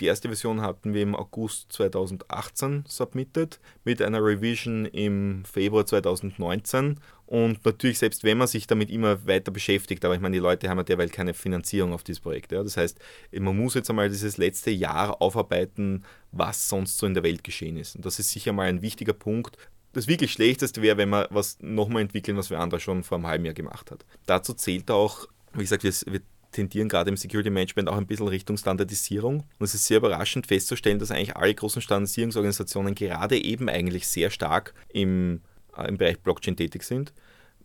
die 0.00 0.06
erste 0.06 0.28
Version 0.28 0.60
hatten 0.60 0.92
wir 0.92 1.02
im 1.02 1.14
August 1.14 1.72
2018 1.72 2.84
submitted 2.88 3.60
mit 3.84 4.02
einer 4.02 4.24
Revision 4.24 4.86
im 4.86 5.44
Februar 5.44 5.86
2019. 5.86 7.00
Und 7.26 7.64
natürlich, 7.64 7.98
selbst 7.98 8.24
wenn 8.24 8.38
man 8.38 8.48
sich 8.48 8.66
damit 8.66 8.90
immer 8.90 9.26
weiter 9.26 9.50
beschäftigt, 9.50 10.04
aber 10.04 10.14
ich 10.14 10.20
meine, 10.20 10.34
die 10.34 10.40
Leute 10.40 10.68
haben 10.68 10.78
ja 10.78 10.84
derweil 10.84 11.08
keine 11.08 11.32
Finanzierung 11.32 11.92
auf 11.92 12.02
dieses 12.02 12.20
Projekt. 12.20 12.52
Ja. 12.52 12.62
Das 12.62 12.76
heißt, 12.76 12.98
man 13.32 13.56
muss 13.56 13.74
jetzt 13.74 13.88
einmal 13.88 14.08
dieses 14.08 14.36
letzte 14.36 14.70
Jahr 14.70 15.22
aufarbeiten, 15.22 16.04
was 16.32 16.68
sonst 16.68 16.98
so 16.98 17.06
in 17.06 17.14
der 17.14 17.22
Welt 17.22 17.44
geschehen 17.44 17.76
ist. 17.76 17.96
Und 17.96 18.04
das 18.04 18.18
ist 18.18 18.30
sicher 18.30 18.52
mal 18.52 18.68
ein 18.68 18.82
wichtiger 18.82 19.14
Punkt. 19.14 19.56
Das 19.92 20.08
wirklich 20.08 20.32
Schlechteste 20.32 20.82
wäre, 20.82 20.96
wenn 20.96 21.10
wir 21.10 21.28
was 21.30 21.58
nochmal 21.60 22.02
entwickeln, 22.02 22.36
was 22.36 22.50
wir 22.50 22.58
andere 22.58 22.80
schon 22.80 23.04
vor 23.04 23.16
einem 23.16 23.28
halben 23.28 23.44
Jahr 23.44 23.54
gemacht 23.54 23.92
hat. 23.92 24.04
Dazu 24.26 24.52
zählt 24.52 24.90
auch, 24.90 25.28
wie 25.52 25.60
gesagt, 25.60 25.84
wir, 25.84 25.92
wir 26.12 26.20
tendieren 26.54 26.88
gerade 26.88 27.10
im 27.10 27.16
Security 27.16 27.50
Management 27.50 27.88
auch 27.88 27.96
ein 27.96 28.06
bisschen 28.06 28.28
Richtung 28.28 28.56
Standardisierung. 28.56 29.44
Und 29.58 29.64
es 29.64 29.74
ist 29.74 29.86
sehr 29.86 29.98
überraschend 29.98 30.46
festzustellen, 30.46 30.98
dass 30.98 31.10
eigentlich 31.10 31.36
alle 31.36 31.54
großen 31.54 31.82
Standardisierungsorganisationen 31.82 32.94
gerade 32.94 33.42
eben 33.42 33.68
eigentlich 33.68 34.06
sehr 34.08 34.30
stark 34.30 34.72
im, 34.88 35.42
äh, 35.76 35.88
im 35.88 35.98
Bereich 35.98 36.20
Blockchain 36.20 36.56
tätig 36.56 36.84
sind. 36.84 37.12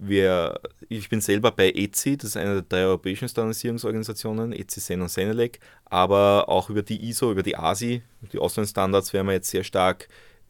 Wir, 0.02 0.60
ich 0.88 1.10
bin 1.10 1.20
selber 1.20 1.52
bei 1.52 1.72
ECI, 1.72 2.16
das 2.16 2.30
ist 2.30 2.38
eine 2.38 2.54
der 2.54 2.62
drei 2.62 2.86
europäischen 2.86 3.28
Standardisierungsorganisationen, 3.28 4.54
ECI, 4.54 4.80
Sen 4.80 5.02
und 5.02 5.10
Senelec, 5.10 5.60
aber 5.86 6.48
auch 6.48 6.70
über 6.70 6.84
die 6.84 7.10
ISO, 7.10 7.32
über 7.32 7.44
die 7.44 7.58
ASI, 7.58 8.02
die 8.32 8.40
Austrian 8.40 8.68
Standards, 8.68 9.12
werden 9.12 9.28
wir 9.28 9.34
jetzt 9.34 9.50
sehr 9.50 9.66
stark 9.66 10.08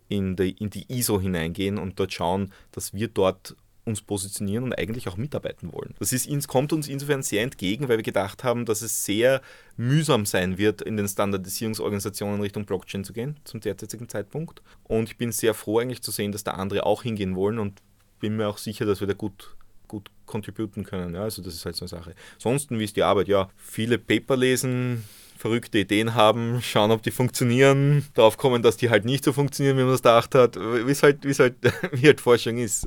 in 0.08 0.36
die, 0.36 0.52
in 0.52 0.70
die 0.70 0.86
ISO 0.88 1.20
hineingehen 1.20 1.80
und 1.80 2.00
dort 2.00 2.14
schauen, 2.14 2.54
dass 2.72 2.94
wir 2.94 3.08
dort 3.08 3.56
uns 3.90 4.02
positionieren 4.02 4.64
und 4.64 4.74
eigentlich 4.74 5.08
auch 5.08 5.18
mitarbeiten 5.18 5.74
wollen. 5.74 5.94
Das 6.00 6.14
ist, 6.14 6.48
kommt 6.48 6.72
uns 6.72 6.88
insofern 6.88 7.24
sehr 7.24 7.44
entgegen, 7.44 7.90
weil 7.90 7.98
wir 7.98 8.04
gedacht 8.04 8.44
haben, 8.44 8.66
dass 8.66 8.82
es 8.82 9.06
sehr 9.06 9.42
mühsam 9.76 10.26
sein 10.26 10.58
wird, 10.58 10.82
in 10.82 10.98
den 10.98 11.08
Standardisierungsorganisationen 11.08 12.42
Richtung 12.42 12.66
Blockchain 12.66 13.04
zu 13.04 13.14
gehen, 13.14 13.38
zum 13.44 13.60
derzeitigen 13.60 14.08
Zeitpunkt. 14.08 14.62
Und 14.84 15.10
ich 15.10 15.18
bin 15.18 15.32
sehr 15.32 15.54
froh 15.54 15.80
eigentlich 15.80 16.02
zu 16.02 16.12
sehen, 16.12 16.32
dass 16.32 16.44
da 16.44 16.52
andere 16.52 16.86
auch 16.86 17.04
hingehen 17.04 17.36
wollen 17.36 17.60
und 17.60 17.82
bin 18.20 18.38
mir 18.38 18.48
auch 18.48 18.58
sicher, 18.58 18.86
dass 18.86 19.00
wir 19.00 19.08
da 19.08 19.14
gut 19.14 19.56
gut 19.90 20.12
contributen 20.26 20.86
können. 20.86 21.16
Ja, 21.16 21.24
also 21.24 21.42
das 21.42 21.56
ist 21.56 21.66
halt 21.66 21.76
so 21.76 21.84
eine 21.84 21.90
Sache. 21.90 22.16
Ansonsten, 22.36 22.80
wie 22.80 22.84
ist 22.86 22.96
die 22.96 23.04
Arbeit? 23.04 23.28
Ja, 23.28 23.50
viele 23.58 23.98
Paper 23.98 24.38
lesen, 24.38 25.04
verrückte 25.40 25.80
Ideen 25.80 26.16
haben, 26.16 26.62
schauen, 26.62 26.92
ob 26.92 27.02
die 27.02 27.12
funktionieren, 27.12 28.06
darauf 28.14 28.36
kommen, 28.36 28.62
dass 28.62 28.76
die 28.76 28.90
halt 28.90 29.06
nicht 29.06 29.24
so 29.24 29.32
funktionieren, 29.32 29.78
wie 29.78 29.84
man 29.84 29.94
es 29.94 30.02
gedacht 30.02 30.36
hat, 30.36 30.56
wie 30.86 30.92
es 30.92 31.02
halt, 31.02 31.26
halt, 31.26 31.56
halt 32.04 32.22
Forschung 32.22 32.58
ist. 32.58 32.86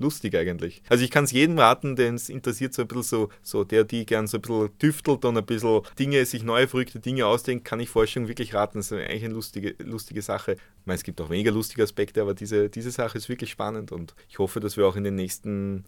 lustig 0.00 0.34
eigentlich. 0.36 0.82
Also 0.88 1.04
ich 1.04 1.12
kann 1.12 1.22
es 1.22 1.30
jedem 1.30 1.56
raten, 1.56 1.94
den 1.94 2.16
es 2.16 2.28
interessiert, 2.28 2.74
so 2.74 2.82
ein 2.82 2.88
bisschen 2.88 3.02
so, 3.04 3.28
so 3.42 3.62
der, 3.62 3.84
die 3.84 4.04
gern 4.04 4.26
so 4.26 4.38
ein 4.38 4.42
bisschen 4.42 4.76
tüftelt 4.78 5.24
und 5.24 5.38
ein 5.38 5.46
bisschen 5.46 5.82
Dinge, 5.96 6.26
sich 6.26 6.42
neue 6.42 6.66
verrückte 6.66 6.98
Dinge 6.98 7.26
ausdenkt, 7.26 7.64
kann 7.64 7.78
ich 7.78 7.90
Forschung 7.90 8.26
wirklich 8.26 8.54
raten. 8.54 8.78
Das 8.78 8.90
ist 8.90 8.98
eigentlich 8.98 9.24
eine 9.24 9.34
lustige, 9.34 9.76
lustige 9.78 10.20
Sache. 10.20 10.52
Ich 10.54 10.86
meine, 10.86 10.96
es 10.96 11.04
gibt 11.04 11.20
auch 11.20 11.30
weniger 11.30 11.52
lustige 11.52 11.84
Aspekte, 11.84 12.20
aber 12.20 12.34
diese, 12.34 12.68
diese 12.68 12.90
Sache 12.90 13.18
ist 13.18 13.28
wirklich 13.28 13.52
spannend 13.52 13.92
und 13.92 14.16
ich 14.28 14.40
hoffe, 14.40 14.58
dass 14.58 14.76
wir 14.76 14.84
auch 14.84 14.96
in 14.96 15.04
den 15.04 15.14
nächsten 15.14 15.84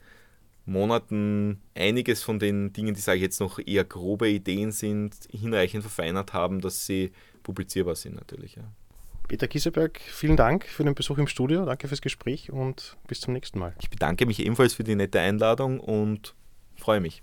Monaten 0.67 1.63
einiges 1.75 2.23
von 2.23 2.39
den 2.39 2.73
Dingen, 2.73 2.95
die 2.95 3.01
sage 3.01 3.17
ich 3.17 3.23
jetzt 3.23 3.41
noch 3.41 3.59
eher 3.65 3.85
grobe 3.85 4.29
Ideen 4.29 4.73
sind, 4.73 5.15
hinreichend 5.31 5.83
verfeinert 5.83 6.33
haben, 6.33 6.61
dass 6.61 6.87
sie 6.87 7.13
publizierbar 7.43 7.95
sind 7.95 8.17
natürlich. 8.17 8.57
Ja. 8.57 8.65
Peter 9.29 9.49
Kieseberg, 9.49 10.01
vielen 10.01 10.37
Dank 10.37 10.67
für 10.67 10.85
den 10.85 10.95
Besuch 10.95 11.19
im 11.19 11.27
Studio, 11.27 11.65
danke 11.65 11.89
fürs 11.89 12.01
Gespräch 12.01 12.53
und 12.53 12.97
bis 13.09 13.21
zum 13.21 13.33
nächsten 13.33 13.59
Mal. 13.59 13.75
Ich 13.81 13.91
bedanke 13.91 14.27
mich 14.27 14.41
ebenfalls 14.41 14.75
für 14.75 14.85
die 14.85 14.95
nette 14.95 15.21
Einladung 15.21 15.81
und 15.81 16.35
freue 16.77 17.01
mich. 17.01 17.23